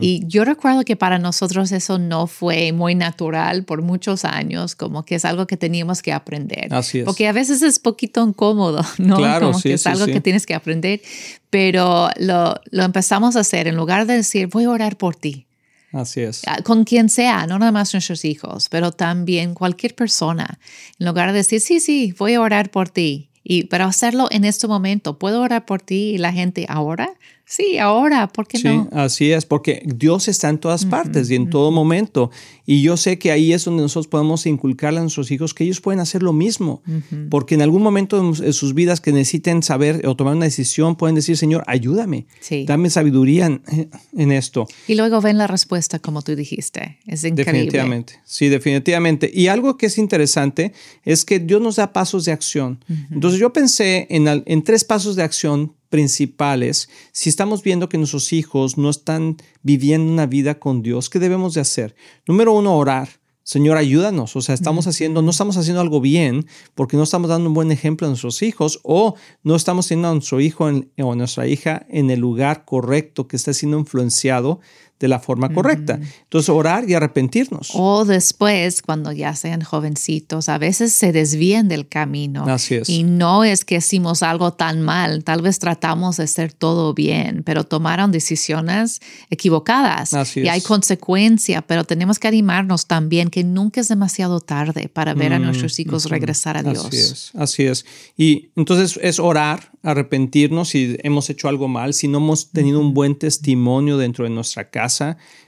Y 0.00 0.24
yo 0.26 0.44
recuerdo 0.44 0.84
que 0.84 0.96
para 0.96 1.18
nosotros 1.18 1.70
eso 1.70 1.98
no 1.98 2.26
fue 2.26 2.72
muy 2.72 2.94
natural 2.94 3.64
por 3.64 3.82
muchos 3.82 4.24
años, 4.24 4.74
como 4.74 5.04
que 5.04 5.16
es 5.16 5.24
algo 5.24 5.46
que 5.46 5.58
teníamos 5.58 6.00
que 6.00 6.12
aprender. 6.12 6.72
Así 6.74 7.00
es. 7.00 7.04
Porque 7.04 7.28
a 7.28 7.32
veces 7.32 7.60
es 7.60 7.78
poquito 7.78 8.26
incómodo, 8.26 8.84
¿no? 8.98 9.16
Claro, 9.16 9.48
como 9.52 9.60
que 9.60 9.74
es 9.74 9.86
algo 9.86 10.06
que 10.06 10.20
tienes 10.20 10.46
que 10.46 10.54
aprender, 10.54 11.02
pero 11.50 12.08
lo, 12.18 12.54
lo 12.70 12.82
empezamos 12.84 13.36
a 13.36 13.40
hacer 13.40 13.68
en 13.68 13.76
lugar 13.76 14.06
de 14.06 14.14
decir 14.14 14.48
voy 14.48 14.64
a 14.64 14.70
orar 14.70 14.96
por 14.96 15.14
ti. 15.14 15.46
Así 15.92 16.20
es. 16.20 16.42
Ah, 16.46 16.62
con 16.62 16.84
quien 16.84 17.08
sea, 17.08 17.46
no 17.46 17.58
nada 17.58 17.72
más 17.72 17.92
nuestros 17.92 18.24
hijos, 18.24 18.68
pero 18.68 18.92
también 18.92 19.54
cualquier 19.54 19.94
persona. 19.94 20.58
En 20.98 21.06
lugar 21.06 21.32
de 21.32 21.38
decir, 21.38 21.60
sí, 21.60 21.80
sí, 21.80 22.14
voy 22.18 22.34
a 22.34 22.40
orar 22.40 22.70
por 22.70 22.88
ti. 22.88 23.30
Y, 23.42 23.64
pero 23.64 23.84
hacerlo 23.84 24.28
en 24.30 24.44
este 24.44 24.68
momento, 24.68 25.18
¿puedo 25.18 25.40
orar 25.40 25.64
por 25.64 25.80
ti? 25.82 26.12
Y 26.14 26.18
la 26.18 26.32
gente, 26.32 26.66
¿ahora? 26.68 27.10
Sí, 27.50 27.78
ahora, 27.78 28.28
¿por 28.28 28.46
qué 28.46 28.60
no? 28.62 28.84
Sí, 28.84 28.88
así 28.92 29.32
es, 29.32 29.44
porque 29.44 29.82
Dios 29.84 30.28
está 30.28 30.48
en 30.48 30.58
todas 30.58 30.84
partes 30.84 31.28
y 31.32 31.34
en 31.34 31.50
todo 31.50 31.72
momento. 31.72 32.30
Y 32.64 32.80
yo 32.80 32.96
sé 32.96 33.18
que 33.18 33.32
ahí 33.32 33.52
es 33.52 33.64
donde 33.64 33.82
nosotros 33.82 34.06
podemos 34.06 34.46
inculcarle 34.46 35.00
a 35.00 35.02
nuestros 35.02 35.32
hijos 35.32 35.52
que 35.52 35.64
ellos 35.64 35.80
pueden 35.80 35.98
hacer 35.98 36.22
lo 36.22 36.32
mismo, 36.32 36.80
porque 37.28 37.56
en 37.56 37.62
algún 37.62 37.82
momento 37.82 38.20
en 38.20 38.52
sus 38.52 38.72
vidas 38.72 39.00
que 39.00 39.10
necesiten 39.10 39.64
saber 39.64 40.06
o 40.06 40.14
tomar 40.14 40.36
una 40.36 40.44
decisión, 40.44 40.94
pueden 40.94 41.16
decir, 41.16 41.36
Señor, 41.36 41.64
ayúdame, 41.66 42.28
dame 42.66 42.88
sabiduría 42.88 43.46
en, 43.46 44.30
esto. 44.30 44.68
Y 44.86 44.94
luego 44.94 45.20
ven 45.20 45.36
la 45.36 45.48
respuesta 45.48 45.98
como 45.98 46.22
tú 46.22 46.36
dijiste. 46.36 47.00
Es 47.04 47.24
increíble. 47.24 47.52
Definitivamente, 47.52 48.20
sí, 48.24 48.48
definitivamente. 48.48 49.28
Y 49.34 49.48
algo 49.48 49.76
que 49.76 49.86
es 49.86 49.98
interesante 49.98 50.72
es 51.04 51.24
que 51.24 51.40
Dios 51.40 51.60
nos 51.60 51.74
da 51.74 51.92
pasos 51.92 52.26
de 52.26 52.30
acción. 52.30 52.84
Entonces 53.10 53.40
yo 53.40 53.52
pensé 53.52 54.06
en, 54.08 54.28
en 54.28 54.62
tres 54.62 54.84
pasos 54.84 55.16
de 55.16 55.24
acción 55.24 55.74
principales, 55.90 56.88
si 57.12 57.28
estamos 57.28 57.62
viendo 57.62 57.88
que 57.88 57.98
nuestros 57.98 58.32
hijos 58.32 58.78
no 58.78 58.88
están 58.88 59.36
viviendo 59.62 60.10
una 60.10 60.26
vida 60.26 60.58
con 60.58 60.82
Dios, 60.82 61.10
¿qué 61.10 61.18
debemos 61.18 61.54
de 61.54 61.60
hacer? 61.60 61.94
Número 62.26 62.52
uno, 62.54 62.76
orar. 62.76 63.20
Señor, 63.42 63.78
ayúdanos. 63.78 64.36
O 64.36 64.42
sea, 64.42 64.54
estamos 64.54 64.86
haciendo, 64.86 65.22
no 65.22 65.30
estamos 65.30 65.56
haciendo 65.56 65.80
algo 65.80 66.00
bien 66.00 66.46
porque 66.76 66.96
no 66.96 67.02
estamos 67.02 67.30
dando 67.30 67.48
un 67.48 67.54
buen 67.54 67.72
ejemplo 67.72 68.06
a 68.06 68.10
nuestros 68.10 68.42
hijos 68.42 68.78
o 68.84 69.16
no 69.42 69.56
estamos 69.56 69.88
teniendo 69.88 70.08
a 70.08 70.14
nuestro 70.14 70.40
hijo 70.40 70.66
o 70.66 71.12
a 71.12 71.16
nuestra 71.16 71.48
hija 71.48 71.84
en 71.88 72.10
el 72.10 72.20
lugar 72.20 72.64
correcto 72.64 73.26
que 73.26 73.34
está 73.34 73.52
siendo 73.52 73.76
influenciado 73.76 74.60
de 75.00 75.08
la 75.08 75.18
forma 75.18 75.48
correcta. 75.48 75.98
Entonces, 76.24 76.50
orar 76.50 76.88
y 76.88 76.92
arrepentirnos. 76.92 77.70
O 77.72 78.04
después, 78.04 78.82
cuando 78.82 79.12
ya 79.12 79.34
sean 79.34 79.62
jovencitos, 79.62 80.50
a 80.50 80.58
veces 80.58 80.92
se 80.92 81.10
desvían 81.10 81.68
del 81.68 81.88
camino. 81.88 82.44
Así 82.44 82.74
es. 82.74 82.88
Y 82.90 83.02
no 83.02 83.42
es 83.42 83.64
que 83.64 83.76
hicimos 83.76 84.22
algo 84.22 84.52
tan 84.52 84.82
mal, 84.82 85.24
tal 85.24 85.40
vez 85.40 85.58
tratamos 85.58 86.18
de 86.18 86.24
hacer 86.24 86.52
todo 86.52 86.92
bien, 86.92 87.42
pero 87.44 87.64
tomaron 87.64 88.12
decisiones 88.12 89.00
equivocadas. 89.30 90.12
Así 90.12 90.40
y 90.40 90.48
hay 90.48 90.60
consecuencia, 90.60 91.62
pero 91.62 91.84
tenemos 91.84 92.18
que 92.18 92.28
animarnos 92.28 92.86
también 92.86 93.30
que 93.30 93.42
nunca 93.42 93.80
es 93.80 93.88
demasiado 93.88 94.40
tarde 94.40 94.90
para 94.92 95.14
ver 95.14 95.32
a 95.32 95.38
mm, 95.38 95.42
nuestros 95.42 95.80
hijos 95.80 96.10
regresar 96.10 96.58
a 96.58 96.62
Dios. 96.62 96.84
Así 96.84 96.98
es, 96.98 97.30
así 97.36 97.62
es. 97.64 97.86
Y 98.18 98.50
entonces 98.54 99.00
es 99.02 99.18
orar, 99.18 99.72
arrepentirnos 99.82 100.68
si 100.68 100.98
hemos 101.02 101.30
hecho 101.30 101.48
algo 101.48 101.68
mal, 101.68 101.94
si 101.94 102.06
no 102.06 102.18
hemos 102.18 102.50
tenido 102.50 102.80
un 102.80 102.92
buen 102.92 103.18
testimonio 103.18 103.96
dentro 103.96 104.24
de 104.24 104.30
nuestra 104.30 104.68
casa 104.68 104.89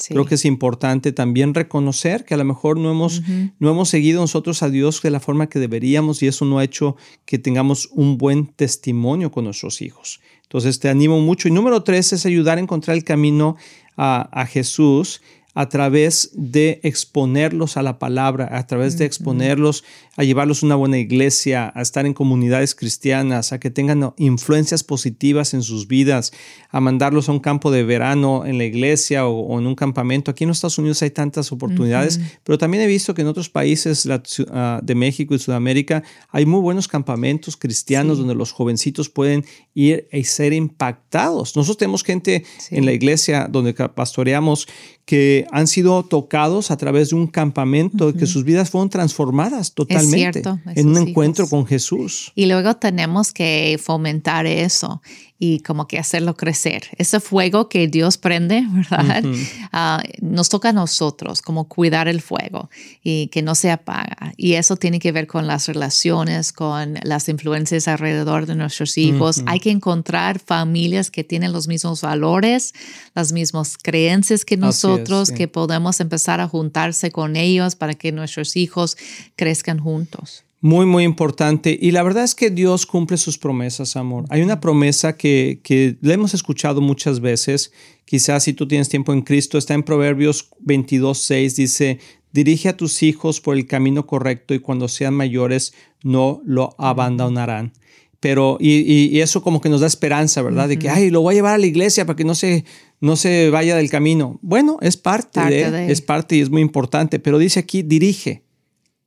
Creo 0.08 0.24
que 0.24 0.36
es 0.36 0.44
importante 0.44 1.12
también 1.12 1.54
reconocer 1.54 2.24
que 2.24 2.34
a 2.34 2.36
lo 2.36 2.44
mejor 2.44 2.78
no 2.78 2.90
hemos, 2.90 3.22
no 3.58 3.70
hemos 3.70 3.88
seguido 3.88 4.20
nosotros 4.20 4.62
a 4.62 4.70
Dios 4.70 5.02
de 5.02 5.10
la 5.10 5.20
forma 5.20 5.48
que 5.48 5.58
deberíamos 5.58 6.22
y 6.22 6.26
eso 6.26 6.44
no 6.44 6.58
ha 6.58 6.64
hecho 6.64 6.96
que 7.24 7.38
tengamos 7.38 7.88
un 7.92 8.18
buen 8.18 8.46
testimonio 8.46 9.30
con 9.30 9.44
nuestros 9.44 9.82
hijos. 9.82 10.20
Entonces 10.42 10.78
te 10.80 10.88
animo 10.88 11.20
mucho. 11.20 11.48
Y 11.48 11.50
número 11.50 11.82
tres 11.82 12.12
es 12.12 12.26
ayudar 12.26 12.58
a 12.58 12.60
encontrar 12.60 12.96
el 12.96 13.04
camino 13.04 13.56
a, 13.96 14.28
a 14.38 14.46
Jesús 14.46 15.22
a 15.54 15.68
través 15.68 16.30
de 16.32 16.80
exponerlos 16.82 17.76
a 17.76 17.82
la 17.82 17.98
palabra, 17.98 18.48
a 18.56 18.66
través 18.66 18.96
de 18.96 19.04
exponerlos 19.04 19.84
a 20.16 20.24
llevarlos 20.24 20.62
a 20.62 20.66
una 20.66 20.74
buena 20.76 20.98
iglesia, 20.98 21.72
a 21.74 21.80
estar 21.80 22.04
en 22.04 22.12
comunidades 22.12 22.74
cristianas, 22.74 23.52
a 23.52 23.60
que 23.60 23.70
tengan 23.70 24.12
influencias 24.18 24.84
positivas 24.84 25.54
en 25.54 25.62
sus 25.62 25.88
vidas, 25.88 26.32
a 26.70 26.80
mandarlos 26.80 27.28
a 27.28 27.32
un 27.32 27.40
campo 27.40 27.70
de 27.70 27.82
verano 27.82 28.44
en 28.44 28.58
la 28.58 28.64
iglesia 28.64 29.26
o, 29.26 29.58
en 29.58 29.66
un 29.66 29.74
campamento. 29.74 30.30
Aquí 30.30 30.44
en 30.44 30.48
los 30.48 30.58
Estados 30.58 30.78
Unidos 30.78 31.02
hay 31.02 31.10
tantas 31.10 31.50
oportunidades, 31.52 32.20
pero 32.44 32.58
también 32.58 32.82
he 32.82 32.86
visto 32.86 33.14
que 33.14 33.22
en 33.22 33.28
otros 33.28 33.48
países 33.48 34.06
ah, 34.50 34.80
de 34.82 34.94
México 34.94 35.34
y 35.34 35.38
Sudamérica 35.38 36.02
hay 36.30 36.44
muy 36.44 36.60
buenos 36.60 36.88
campamentos 36.88 37.56
cristianos 37.56 38.18
donde 38.18 38.34
los 38.34 38.52
jovencitos 38.52 39.08
pueden 39.08 39.44
ir 39.74 40.08
y 40.12 40.24
ser 40.24 40.52
impactados. 40.52 41.56
Nosotros 41.56 41.78
tenemos 41.78 42.04
gente 42.04 42.44
en 42.70 42.84
la 42.84 42.92
iglesia 42.92 43.48
donde 43.50 43.72
pastoreamos 43.72 44.68
que 45.04 45.41
han 45.50 45.66
sido 45.66 46.02
tocados 46.04 46.70
a 46.70 46.76
través 46.76 47.10
de 47.10 47.16
un 47.16 47.26
campamento, 47.26 48.12
que 48.14 48.26
sus 48.26 48.44
vidas 48.44 48.70
fueron 48.70 48.90
transformadas 48.90 49.72
totalmente 49.72 50.42
en 50.74 50.88
un 50.88 51.08
encuentro 51.08 51.48
con 51.48 51.66
Jesús. 51.66 52.32
Y 52.34 52.46
luego 52.46 52.74
tenemos 52.74 53.32
que 53.32 53.78
fomentar 53.82 54.46
eso 54.46 55.02
y 55.44 55.58
como 55.58 55.88
que 55.88 55.98
hacerlo 55.98 56.36
crecer. 56.36 56.84
Ese 56.98 57.18
fuego 57.18 57.68
que 57.68 57.88
Dios 57.88 58.16
prende, 58.16 58.64
¿verdad? 58.70 59.24
Ah, 59.72 60.00
nos 60.20 60.48
toca 60.48 60.68
a 60.68 60.72
nosotros 60.72 61.42
como 61.42 61.66
cuidar 61.66 62.06
el 62.06 62.22
fuego 62.22 62.70
y 63.02 63.26
que 63.26 63.42
no 63.42 63.56
se 63.56 63.72
apaga. 63.72 64.34
Y 64.36 64.52
eso 64.52 64.76
tiene 64.76 65.00
que 65.00 65.10
ver 65.10 65.26
con 65.26 65.48
las 65.48 65.66
relaciones, 65.66 66.52
con 66.52 66.94
las 67.02 67.28
influencias 67.28 67.88
alrededor 67.88 68.46
de 68.46 68.54
nuestros 68.54 68.96
hijos. 68.98 69.42
Hay 69.46 69.58
que 69.58 69.72
encontrar 69.72 70.38
familias 70.38 71.10
que 71.10 71.24
tienen 71.24 71.52
los 71.52 71.66
mismos 71.66 72.02
valores, 72.02 72.72
las 73.16 73.32
mismas 73.32 73.76
creencias 73.76 74.44
que 74.44 74.56
nosotros, 74.56 75.32
que 75.32 75.48
podemos 75.48 75.98
empezar 75.98 76.40
a 76.40 76.46
juntarse 76.46 77.10
con 77.10 77.34
ellos 77.34 77.74
para 77.74 77.94
que 77.94 78.12
nuestros 78.12 78.54
hijos 78.54 78.96
crezcan 79.34 79.80
juntos. 79.80 80.44
Muy, 80.62 80.86
muy 80.86 81.02
importante. 81.02 81.76
Y 81.78 81.90
la 81.90 82.04
verdad 82.04 82.22
es 82.22 82.36
que 82.36 82.48
Dios 82.48 82.86
cumple 82.86 83.16
sus 83.16 83.36
promesas, 83.36 83.96
amor. 83.96 84.26
Hay 84.28 84.42
una 84.42 84.60
promesa 84.60 85.16
que, 85.16 85.60
que 85.64 85.96
le 86.00 86.14
hemos 86.14 86.34
escuchado 86.34 86.80
muchas 86.80 87.18
veces. 87.18 87.72
Quizás 88.04 88.44
si 88.44 88.52
tú 88.52 88.68
tienes 88.68 88.88
tiempo 88.88 89.12
en 89.12 89.22
Cristo, 89.22 89.58
está 89.58 89.74
en 89.74 89.82
Proverbios 89.82 90.50
22, 90.60 91.18
6. 91.18 91.56
Dice, 91.56 91.98
dirige 92.32 92.68
a 92.68 92.76
tus 92.76 93.02
hijos 93.02 93.40
por 93.40 93.56
el 93.56 93.66
camino 93.66 94.06
correcto 94.06 94.54
y 94.54 94.60
cuando 94.60 94.86
sean 94.86 95.14
mayores 95.14 95.74
no 96.04 96.40
lo 96.44 96.76
abandonarán. 96.78 97.72
Pero, 98.20 98.56
y, 98.60 99.18
eso 99.18 99.42
como 99.42 99.60
que 99.60 99.68
nos 99.68 99.80
da 99.80 99.88
esperanza, 99.88 100.42
¿verdad? 100.42 100.68
De 100.68 100.78
que, 100.78 100.88
ay, 100.88 101.10
lo 101.10 101.22
voy 101.22 101.34
a 101.34 101.38
llevar 101.38 101.54
a 101.56 101.58
la 101.58 101.66
iglesia 101.66 102.06
para 102.06 102.16
que 102.16 102.22
no 102.22 102.36
se, 102.36 102.64
no 103.00 103.16
se 103.16 103.50
vaya 103.50 103.74
del 103.74 103.90
camino. 103.90 104.38
Bueno, 104.42 104.78
es 104.80 104.96
parte, 104.96 105.40
de, 105.40 105.90
es 105.90 106.02
parte 106.02 106.36
y 106.36 106.40
es 106.40 106.50
muy 106.50 106.62
importante. 106.62 107.18
Pero 107.18 107.38
dice 107.38 107.58
aquí, 107.58 107.82
dirige. 107.82 108.44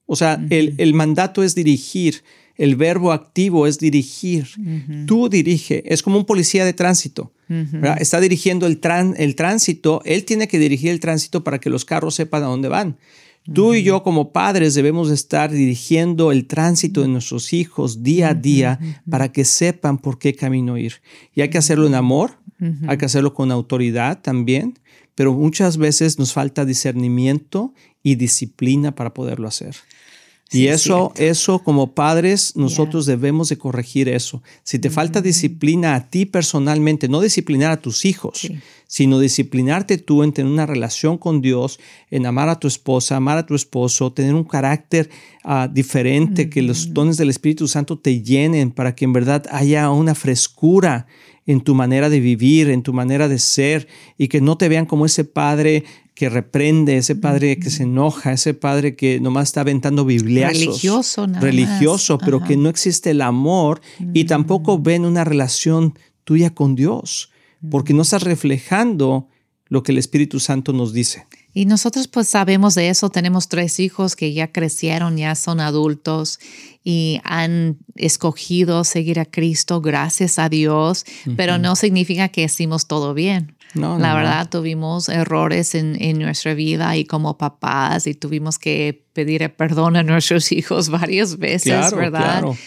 O 0.06 0.16
sea, 0.16 0.40
el, 0.50 0.94
mandato 0.94 1.44
es 1.44 1.56
dirigir, 1.56 2.24
el 2.58 2.76
verbo 2.76 3.12
activo 3.12 3.68
es 3.68 3.80
dirigir. 3.80 4.48
Tú 5.08 5.30
dirige, 5.30 5.84
es 5.92 6.04
como 6.04 6.18
un 6.18 6.26
policía 6.26 6.66
de 6.66 6.74
tránsito. 6.74 7.32
Está 8.00 8.20
dirigiendo 8.20 8.68
el, 8.68 8.80
el 9.18 9.36
tránsito, 9.36 10.02
él 10.06 10.26
tiene 10.26 10.48
que 10.48 10.60
dirigir 10.60 10.92
el 10.92 11.00
tránsito 11.00 11.44
para 11.44 11.60
que 11.60 11.70
los 11.70 11.86
carros 11.86 12.16
sepan 12.16 12.44
a 12.44 12.48
dónde 12.48 12.70
van. 12.70 12.98
Tú 13.54 13.76
y 13.76 13.84
yo 13.84 14.02
como 14.02 14.32
padres 14.32 14.74
debemos 14.74 15.12
estar 15.12 15.52
dirigiendo 15.52 16.32
el 16.32 16.48
tránsito 16.48 17.02
de 17.02 17.10
nuestros 17.10 17.54
hijos 17.54 18.02
día 18.02 18.30
a 18.30 18.34
día 18.34 18.80
para 19.08 19.32
que 19.32 19.46
sepan 19.46 20.00
por 20.00 20.18
qué 20.18 20.34
camino 20.34 20.78
ir. 20.78 20.96
Y 21.36 21.42
hay 21.42 21.50
que 21.50 21.60
hacerlo 21.60 21.86
en 21.86 21.94
amor, 21.94 22.40
hay 22.88 22.98
que 22.98 23.06
hacerlo 23.06 23.36
con 23.36 23.52
autoridad 23.52 24.22
también, 24.22 24.80
pero 25.16 25.34
muchas 25.34 25.78
veces 25.78 26.20
nos 26.20 26.34
falta 26.34 26.66
discernimiento 26.66 27.74
y 28.04 28.16
disciplina 28.16 28.94
para 28.94 29.14
poderlo 29.14 29.48
hacer. 29.48 29.76
y 30.52 30.68
eso, 30.68 31.12
eso 31.16 31.60
como 31.60 31.96
padres, 31.96 32.56
nosotros 32.56 33.08
debemos 33.08 33.50
de 33.50 33.58
corregir 33.58 34.08
eso. 34.08 34.44
Si 34.64 34.78
te 34.78 34.92
falta 34.92 35.22
disciplina 35.22 35.96
a 35.96 36.08
ti 36.08 36.26
personalmente, 36.26 37.08
no 37.10 37.20
disciplinar 37.20 37.72
a 37.72 37.82
tus 37.82 38.06
hijos, 38.06 38.48
sino 38.86 39.20
disciplinarte 39.20 39.98
tú 39.98 40.22
en 40.22 40.34
tener 40.34 40.52
una 40.52 40.68
relación 40.68 41.18
con 41.18 41.42
Dios, 41.42 41.80
en 42.12 42.28
amar 42.28 42.50
a 42.50 42.60
tu 42.60 42.68
esposa, 42.68 43.16
amar 43.16 43.40
a 43.40 43.46
tu 43.46 43.56
esposo, 43.56 44.14
tener 44.14 44.36
un 44.36 44.44
carácter 44.44 45.10
ah, 45.44 45.68
diferente, 45.72 46.50
que 46.50 46.62
los 46.62 46.94
dones 46.94 47.18
del 47.18 47.30
Espíritu 47.30 47.68
Santo 47.68 47.98
te 47.98 48.22
llenen 48.22 48.72
para 48.72 48.94
que 48.94 49.06
en 49.06 49.14
verdad 49.14 49.46
haya 49.50 49.90
una 49.90 50.14
frescura 50.14 51.08
en 51.46 51.62
tu 51.62 51.76
manera 51.76 52.10
de 52.10 52.20
vivir, 52.20 52.70
en 52.70 52.82
tu 52.82 52.94
manera 52.94 53.28
de 53.28 53.40
ser, 53.40 53.88
y 54.18 54.28
que 54.28 54.42
no 54.42 54.58
te 54.58 54.70
vean 54.70 54.86
como 54.86 55.06
ese 55.06 55.24
padre 55.24 55.84
que 56.16 56.30
reprende, 56.30 56.98
ese 56.98 57.16
padre 57.16 57.60
que 57.60 57.70
se 57.70 57.84
enoja, 57.84 58.32
ese 58.32 58.54
padre 58.54 58.96
que 58.96 59.20
nomás 59.20 59.50
está 59.50 59.62
aventando 59.62 60.06
bibliazos. 60.06 60.60
Religioso, 60.60 61.28
nada 61.28 61.42
Religioso, 61.42 62.18
pero 62.18 62.42
que 62.42 62.56
no 62.56 62.70
existe 62.70 63.12
el 63.12 63.22
amor 63.22 63.82
y 64.14 64.24
tampoco 64.24 64.80
ven 64.80 65.06
una 65.06 65.26
relación 65.26 65.94
tuya 66.24 66.56
con 66.56 66.76
Dios, 66.76 67.32
porque 67.70 67.94
no 67.94 68.04
estás 68.04 68.24
reflejando 68.24 69.28
lo 69.68 69.84
que 69.84 69.92
el 69.92 69.98
Espíritu 69.98 70.40
Santo 70.40 70.72
nos 70.74 70.94
dice. 70.94 71.26
Y 71.58 71.66
nosotros 71.68 72.10
pues 72.10 72.28
sabemos 72.28 72.76
de 72.76 72.90
eso, 72.90 73.10
tenemos 73.10 73.48
tres 73.48 73.80
hijos 73.80 74.18
que 74.18 74.34
ya 74.34 74.52
crecieron, 74.52 75.16
ya 75.16 75.36
son 75.36 75.62
adultos 75.62 76.38
y 76.84 77.22
han 77.24 77.78
escogido 77.96 78.84
seguir 78.84 79.22
a 79.22 79.26
Cristo, 79.26 79.80
gracias 79.80 80.38
a 80.38 80.50
Dios, 80.50 81.06
pero 81.38 81.58
no 81.58 81.78
significa 81.78 82.28
que 82.28 82.44
hicimos 82.44 82.88
todo 82.88 83.14
bien. 83.14 83.56
No, 83.74 83.98
la 83.98 84.14
verdad, 84.16 84.50
tuvimos 84.50 85.08
errores 85.08 85.76
en, 85.76 86.02
en, 86.02 86.20
nuestra 86.20 86.54
vida 86.54 86.98
y 86.98 87.06
como 87.06 87.38
papás 87.38 88.06
y 88.06 88.14
tuvimos 88.14 88.60
que 88.60 89.06
pedir 89.14 89.50
perdón 89.56 89.96
a 89.96 90.04
nuestros 90.04 90.52
hijos 90.52 90.90
varias 90.90 91.38
veces, 91.38 91.94
¿verdad? 91.94 92.42
Claro 92.42 92.58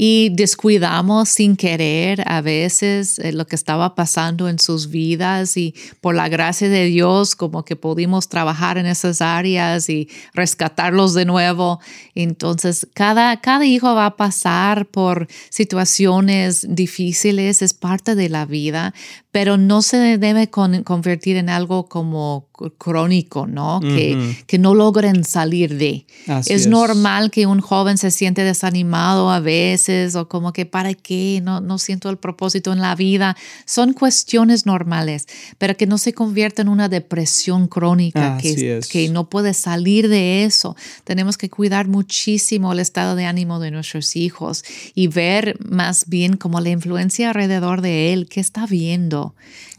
y 0.00 0.28
descuidamos 0.28 1.28
sin 1.28 1.56
querer 1.56 2.22
a 2.28 2.40
veces 2.40 3.18
eh, 3.18 3.32
lo 3.32 3.48
que 3.48 3.56
estaba 3.56 3.96
pasando 3.96 4.48
en 4.48 4.60
sus 4.60 4.90
vidas 4.90 5.56
y 5.56 5.74
por 6.00 6.14
la 6.14 6.28
gracia 6.28 6.68
de 6.68 6.84
Dios 6.84 7.34
como 7.34 7.64
que 7.64 7.74
pudimos 7.74 8.28
trabajar 8.28 8.78
en 8.78 8.86
esas 8.86 9.20
áreas 9.20 9.88
y 9.88 10.08
rescatarlos 10.34 11.14
de 11.14 11.24
nuevo. 11.24 11.80
Entonces, 12.14 12.86
cada, 12.94 13.40
cada 13.40 13.66
hijo 13.66 13.92
va 13.96 14.06
a 14.06 14.16
pasar 14.16 14.86
por 14.86 15.26
situaciones 15.50 16.64
difíciles, 16.68 17.60
es 17.60 17.74
parte 17.74 18.14
de 18.14 18.28
la 18.28 18.46
vida, 18.46 18.94
pero 19.38 19.56
no 19.56 19.82
se 19.82 20.18
debe 20.18 20.50
convertir 20.50 21.36
en 21.36 21.48
algo 21.48 21.88
como 21.88 22.48
crónico, 22.76 23.46
¿no? 23.46 23.78
que, 23.78 24.36
que, 24.48 24.58
no 24.58 24.74
logren 24.74 25.22
salir 25.22 25.78
de. 25.78 26.06
es, 26.48 26.66
normal 26.66 27.30
que 27.30 27.46
un 27.46 27.60
joven 27.60 27.98
se 27.98 28.10
siente 28.10 28.42
desanimado 28.42 29.30
a 29.30 29.38
veces 29.38 30.16
o 30.16 30.28
como 30.28 30.52
que 30.52 30.66
para 30.66 30.92
qué, 30.92 31.40
no, 31.40 31.60
no 31.60 31.78
siento 31.78 32.10
el 32.10 32.16
propósito 32.16 32.72
en 32.72 32.80
la 32.80 32.96
vida. 32.96 33.36
Son 33.64 33.92
cuestiones 33.92 34.66
normales, 34.66 35.28
pero 35.56 35.76
que 35.76 35.86
no 35.86 35.98
se 35.98 36.12
convierta 36.12 36.62
en 36.62 36.68
una 36.68 36.88
depresión 36.88 37.68
crónica, 37.68 38.38
que, 38.38 38.80
que 38.90 39.08
no 39.08 39.30
puede 39.30 39.54
salir 39.54 40.08
de 40.08 40.42
eso. 40.42 40.74
Tenemos 41.04 41.38
que 41.38 41.48
cuidar 41.48 41.86
muchísimo 41.86 42.72
el 42.72 42.80
estado 42.80 43.14
de 43.14 43.26
ánimo 43.26 43.60
de 43.60 43.70
nuestros 43.70 44.16
hijos 44.16 44.64
y 44.96 45.06
ver 45.06 45.56
más 45.64 46.08
bien 46.08 46.36
como 46.36 46.60
la 46.60 46.70
influencia 46.70 47.28
alrededor 47.28 47.82
de 47.82 48.12
él, 48.12 48.28
qué 48.28 48.40
está 48.40 48.66
viendo 48.66 49.27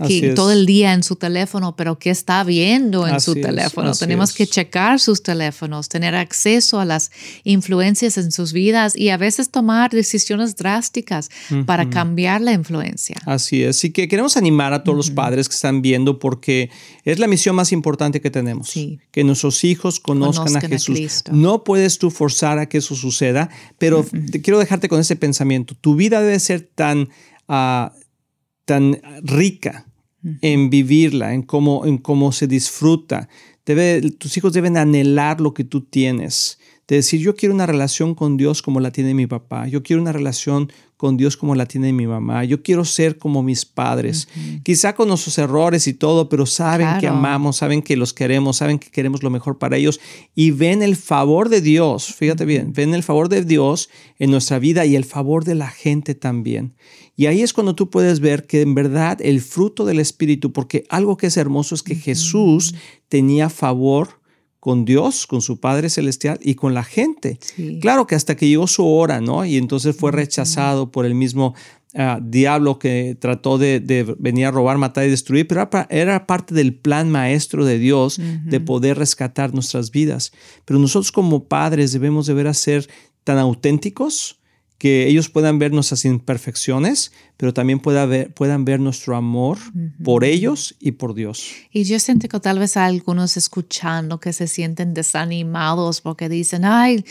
que 0.07 0.33
todo 0.33 0.51
el 0.51 0.65
día 0.65 0.93
en 0.93 1.03
su 1.03 1.15
teléfono, 1.15 1.75
pero 1.75 1.99
¿qué 1.99 2.09
está 2.09 2.43
viendo 2.43 3.07
en 3.07 3.19
su 3.19 3.33
teléfono? 3.33 3.93
Tenemos 3.93 4.33
que 4.33 4.47
checar 4.47 4.99
sus 4.99 5.23
teléfonos, 5.23 5.89
tener 5.89 6.15
acceso 6.15 6.79
a 6.79 6.85
las 6.85 7.11
influencias 7.43 8.17
en 8.17 8.31
sus 8.31 8.53
vidas 8.53 8.95
y 8.95 9.09
a 9.09 9.17
veces 9.17 9.49
tomar 9.49 9.91
decisiones 9.91 10.55
drásticas 10.55 11.29
para 11.65 11.89
cambiar 11.89 12.41
la 12.41 12.53
influencia. 12.53 13.17
Así 13.25 13.63
es. 13.63 13.79
Así 13.79 13.91
que 13.91 14.07
queremos 14.07 14.35
animar 14.35 14.73
a 14.73 14.83
todos 14.83 14.97
los 14.97 15.09
padres 15.09 15.47
que 15.47 15.55
están 15.55 15.81
viendo 15.81 16.19
porque 16.19 16.69
es 17.05 17.17
la 17.17 17.27
misión 17.27 17.55
más 17.55 17.71
importante 17.71 18.19
que 18.19 18.29
tenemos. 18.29 18.73
Que 19.11 19.23
nuestros 19.23 19.63
hijos 19.63 19.99
conozcan, 19.99 20.55
a 20.57 20.61
Jesús. 20.61 21.23
no 21.31 21.63
puedes 21.63 21.97
tú 21.97 22.11
forzar 22.11 22.59
a 22.59 22.67
que 22.67 22.79
eso 22.79 22.95
suceda, 22.95 23.49
pero 23.77 24.05
te 24.31 24.41
quiero 24.41 24.59
dejarte 24.59 24.89
con 24.89 24.99
ese 24.99 25.15
pensamiento. 25.15 25.75
Tu 25.79 25.95
vida 25.95 26.21
debe 26.21 26.39
ser 26.39 26.61
tan, 26.61 27.09
ah, 27.47 27.93
tan 28.69 29.01
rica 29.23 29.87
en 30.41 30.69
vivirla, 30.69 31.33
en 31.33 31.41
cómo, 31.41 31.87
en 31.87 31.97
cómo 31.97 32.31
se 32.31 32.45
disfruta. 32.45 33.27
Debe, 33.65 34.11
tus 34.11 34.37
hijos 34.37 34.53
deben 34.53 34.77
anhelar 34.77 35.41
lo 35.41 35.55
que 35.55 35.63
tú 35.63 35.81
tienes. 35.81 36.59
De 36.89 36.97
decir, 36.97 37.21
yo 37.21 37.35
quiero 37.35 37.53
una 37.53 37.67
relación 37.67 38.15
con 38.15 38.35
Dios 38.35 38.63
como 38.63 38.79
la 38.79 38.91
tiene 38.91 39.13
mi 39.13 39.27
papá. 39.27 39.67
Yo 39.67 39.83
quiero 39.83 40.01
una 40.01 40.11
relación 40.11 40.71
con 40.99 41.15
Dios 41.15 41.37
como 41.37 41.55
la 41.55 41.65
tiene 41.65 41.93
mi 41.93 42.07
mamá. 42.07 42.43
Yo 42.43 42.61
quiero 42.61 42.83
ser 42.83 43.17
como 43.17 43.41
mis 43.41 43.63
padres, 43.63 44.27
quizá 44.63 44.95
con 44.95 45.07
nuestros 45.07 45.37
errores 45.37 45.87
y 45.87 45.93
todo, 45.93 46.27
pero 46.27 46.45
saben 46.45 46.99
que 46.99 47.07
amamos, 47.07 47.55
saben 47.55 47.81
que 47.81 47.95
los 47.95 48.11
queremos, 48.11 48.57
saben 48.57 48.79
que 48.79 48.89
queremos 48.89 49.23
lo 49.23 49.29
mejor 49.29 49.57
para 49.57 49.77
ellos 49.77 50.01
y 50.35 50.51
ven 50.51 50.81
el 50.81 50.97
favor 50.97 51.47
de 51.47 51.61
Dios, 51.61 52.13
fíjate 52.13 52.43
bien, 52.43 52.73
ven 52.73 52.93
el 52.93 53.03
favor 53.03 53.29
de 53.29 53.45
Dios 53.45 53.89
en 54.17 54.31
nuestra 54.31 54.59
vida 54.59 54.85
y 54.85 54.97
el 54.97 55.05
favor 55.05 55.45
de 55.45 55.55
la 55.55 55.69
gente 55.69 56.15
también. 56.15 56.75
Y 57.15 57.27
ahí 57.27 57.43
es 57.43 57.53
cuando 57.53 57.75
tú 57.75 57.89
puedes 57.89 58.19
ver 58.19 58.45
que 58.45 58.59
en 58.59 58.75
verdad 58.75 59.19
el 59.21 59.39
fruto 59.39 59.85
del 59.85 60.01
Espíritu, 60.01 60.51
porque 60.51 60.83
algo 60.89 61.15
que 61.15 61.27
es 61.27 61.37
hermoso 61.37 61.75
es 61.75 61.83
que 61.83 61.95
Jesús 61.95 62.75
tenía 63.07 63.49
favor 63.49 64.18
con 64.59 64.85
Dios, 64.85 65.25
con 65.25 65.41
su 65.41 65.59
Padre 65.59 65.89
Celestial 65.89 66.39
y 66.41 66.55
con 66.55 66.73
la 66.73 66.83
gente. 66.83 67.39
Claro 67.81 68.07
que 68.07 68.15
hasta 68.15 68.35
que 68.35 68.47
llegó 68.47 68.67
su 68.67 68.85
hora, 68.85 69.21
¿no? 69.21 69.45
Y 69.45 69.57
entonces 69.57 69.95
fue 69.95 70.11
rechazado 70.11 70.91
por 70.91 71.05
el 71.05 71.15
mismo 71.15 71.55
ah, 71.95 72.19
diablo 72.21 72.77
que 72.77 73.17
trató 73.19 73.57
de, 73.57 74.15
venir 74.19 74.47
a 74.47 74.51
robar, 74.51 74.77
matar 74.77 75.05
y 75.05 75.09
destruir, 75.09 75.47
pero 75.47 75.69
era, 75.89 76.27
parte 76.27 76.53
del 76.53 76.75
plan 76.75 77.09
maestro 77.09 77.65
de 77.65 77.79
Dios 77.79 78.19
de 78.19 78.59
poder 78.59 78.97
rescatar 78.97 79.53
nuestras 79.53 79.91
vidas. 79.91 80.31
Pero 80.65 80.79
nosotros 80.79 81.11
como 81.11 81.45
padres 81.45 81.93
debemos 81.93 82.25
de 82.25 82.33
ver 82.33 82.47
a 82.47 82.53
ser 82.53 82.89
tan 83.23 83.37
auténticos 83.37 84.38
que 84.79 85.07
ellos 85.07 85.29
puedan 85.29 85.59
ver 85.59 85.73
nuestras 85.73 86.05
imperfecciones, 86.05 87.11
pero 87.37 87.53
también 87.53 87.81
ver, 87.83 88.33
puedan 88.33 88.63
ver 88.65 88.79
nuestro 88.79 89.15
amor 89.17 89.57
por 90.03 90.23
ellos 90.23 90.75
y 90.79 90.93
por 90.93 91.13
Dios. 91.13 91.51
Y 91.71 91.83
yo 91.83 91.99
siento 91.99 92.29
que 92.29 92.39
tal 92.39 92.59
vez 92.59 92.77
hay 92.77 92.95
algunos 92.95 93.35
escuchando 93.37 94.21
que 94.21 94.31
se 94.33 94.47
sienten 94.47 94.93
desanimados 94.93 95.99
porque 95.99 96.29
dicen, 96.29 96.63
ay, 96.63 97.03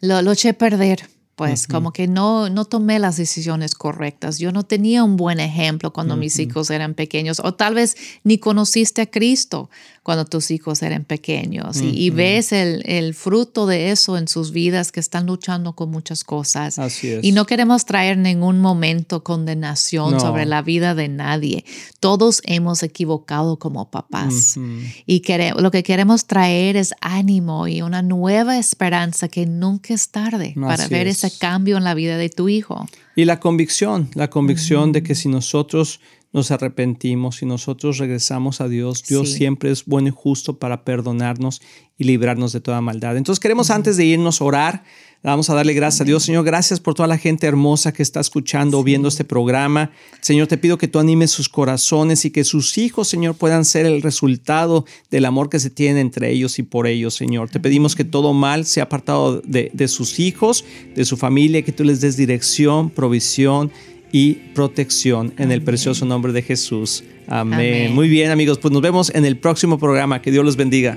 lo, 0.00 0.20
lo 0.20 0.32
eché 0.32 0.50
a 0.50 0.52
perder 0.52 1.08
pues 1.36 1.66
como 1.66 1.92
que 1.92 2.06
no, 2.06 2.48
no 2.48 2.64
tomé 2.64 2.98
las 2.98 3.16
decisiones 3.16 3.74
correctas. 3.74 4.38
Yo 4.38 4.52
no 4.52 4.62
tenía 4.62 5.02
un 5.02 5.16
buen 5.16 5.40
ejemplo 5.40 5.92
cuando 5.92 6.16
mis 6.16 6.38
hijos 6.38 6.70
eran 6.70 6.94
pequeños 6.94 7.40
o 7.40 7.54
tal 7.54 7.74
vez 7.74 7.96
ni 8.22 8.38
conociste 8.38 9.02
a 9.02 9.10
Cristo 9.10 9.68
cuando 10.04 10.26
tus 10.26 10.50
hijos 10.50 10.82
eran 10.82 11.04
pequeños 11.04 11.80
y, 11.80 12.10
ves 12.10 12.52
el, 12.52 12.82
el, 12.84 13.14
fruto 13.14 13.66
de 13.66 13.90
eso 13.90 14.18
en 14.18 14.28
sus 14.28 14.52
vidas 14.52 14.92
que 14.92 15.00
están 15.00 15.24
luchando 15.24 15.72
con 15.72 15.90
muchas 15.90 16.24
cosas. 16.24 16.78
Así 16.78 17.08
es. 17.08 17.24
Y 17.24 17.32
no 17.32 17.46
queremos 17.46 17.86
traer 17.86 18.18
ningún 18.18 18.60
momento 18.60 19.24
condenación 19.24 20.20
sobre 20.20 20.44
la 20.44 20.60
vida 20.60 20.94
de 20.94 21.08
nadie. 21.08 21.64
Todos 22.00 22.42
hemos 22.44 22.82
equivocado 22.82 23.58
como 23.58 23.90
papás 23.90 24.58
y 25.06 25.22
lo 25.56 25.70
que 25.70 25.82
queremos 25.82 26.26
traer 26.26 26.76
es 26.76 26.92
ánimo 27.00 27.66
y 27.66 27.80
una 27.80 28.02
nueva 28.02 28.58
esperanza 28.58 29.28
que 29.28 29.46
nunca 29.46 29.94
es 29.94 30.10
tarde 30.10 30.54
para 30.60 30.86
ver 30.88 31.06
ese 31.06 31.30
cambio 31.38 31.78
en 31.78 31.84
la 31.84 31.94
vida 31.94 32.18
de 32.18 32.28
tu 32.28 32.50
hijo. 32.50 32.86
Y 33.16 33.24
la 33.24 33.40
convicción, 33.40 34.10
la 34.12 34.28
convicción 34.28 34.92
de 34.92 35.02
que 35.02 35.14
si 35.14 35.30
nosotros 35.30 36.00
nos 36.34 36.50
arrepentimos 36.50 37.42
y 37.42 37.46
nosotros 37.46 37.98
regresamos 37.98 38.60
a 38.60 38.68
Dios, 38.68 39.04
Dios 39.04 39.30
siempre 39.30 39.70
es 39.70 39.84
bueno 39.86 40.08
y 40.08 40.10
justo 40.10 40.58
para 40.58 40.84
perdonarnos 40.84 41.62
y 41.96 42.04
librarnos 42.04 42.52
de 42.52 42.60
toda 42.60 42.80
maldad. 42.80 43.16
Entonces 43.16 43.38
queremos 43.38 43.70
antes 43.70 43.96
de 43.96 44.04
irnos 44.04 44.40
a 44.40 44.44
orar, 44.44 44.84
vamos 45.22 45.48
a 45.48 45.54
darle 45.54 45.74
gracias 45.74 46.00
a 46.00 46.04
Dios. 46.04 46.24
Señor, 46.24 46.44
gracias 46.44 46.80
por 46.80 46.94
toda 46.94 47.06
la 47.06 47.18
gente 47.18 47.46
hermosa 47.46 47.92
que 47.92 48.02
está 48.02 48.18
escuchando 48.18 48.80
o 48.80 48.82
viendo 48.82 49.06
este 49.06 49.22
programa. 49.22 49.92
Señor, 50.22 50.48
te 50.48 50.58
pido 50.58 50.76
que 50.76 50.88
tú 50.88 50.98
animes 50.98 51.30
sus 51.30 51.48
corazones 51.48 52.24
y 52.24 52.32
que 52.32 52.42
sus 52.42 52.78
hijos, 52.78 53.06
Señor, 53.06 53.36
puedan 53.36 53.64
ser 53.64 53.86
el 53.86 54.02
resultado 54.02 54.84
del 55.12 55.26
amor 55.26 55.48
que 55.48 55.60
se 55.60 55.70
tiene 55.70 56.00
entre 56.00 56.32
ellos 56.32 56.58
y 56.58 56.64
por 56.64 56.88
ellos, 56.88 57.14
Señor. 57.14 57.48
Te 57.48 57.60
pedimos 57.60 57.94
que 57.94 58.02
todo 58.02 58.32
mal 58.32 58.66
sea 58.66 58.84
apartado 58.84 59.40
de, 59.40 59.70
de 59.72 59.86
sus 59.86 60.18
hijos, 60.18 60.64
de 60.96 61.04
su 61.04 61.16
familia, 61.16 61.62
que 61.62 61.70
tú 61.70 61.84
les 61.84 62.00
des 62.00 62.16
dirección, 62.16 62.90
provisión 62.90 63.70
y 64.14 64.34
protección 64.54 65.34
en 65.38 65.50
el 65.50 65.60
precioso 65.60 66.06
nombre 66.06 66.32
de 66.32 66.40
Jesús. 66.40 67.02
Amén. 67.26 67.92
Muy 67.92 68.08
bien 68.08 68.30
amigos, 68.30 68.60
pues 68.60 68.70
nos 68.70 68.80
vemos 68.80 69.12
en 69.12 69.24
el 69.24 69.36
próximo 69.36 69.76
programa. 69.76 70.22
Que 70.22 70.30
Dios 70.30 70.44
los 70.44 70.54
bendiga. 70.54 70.96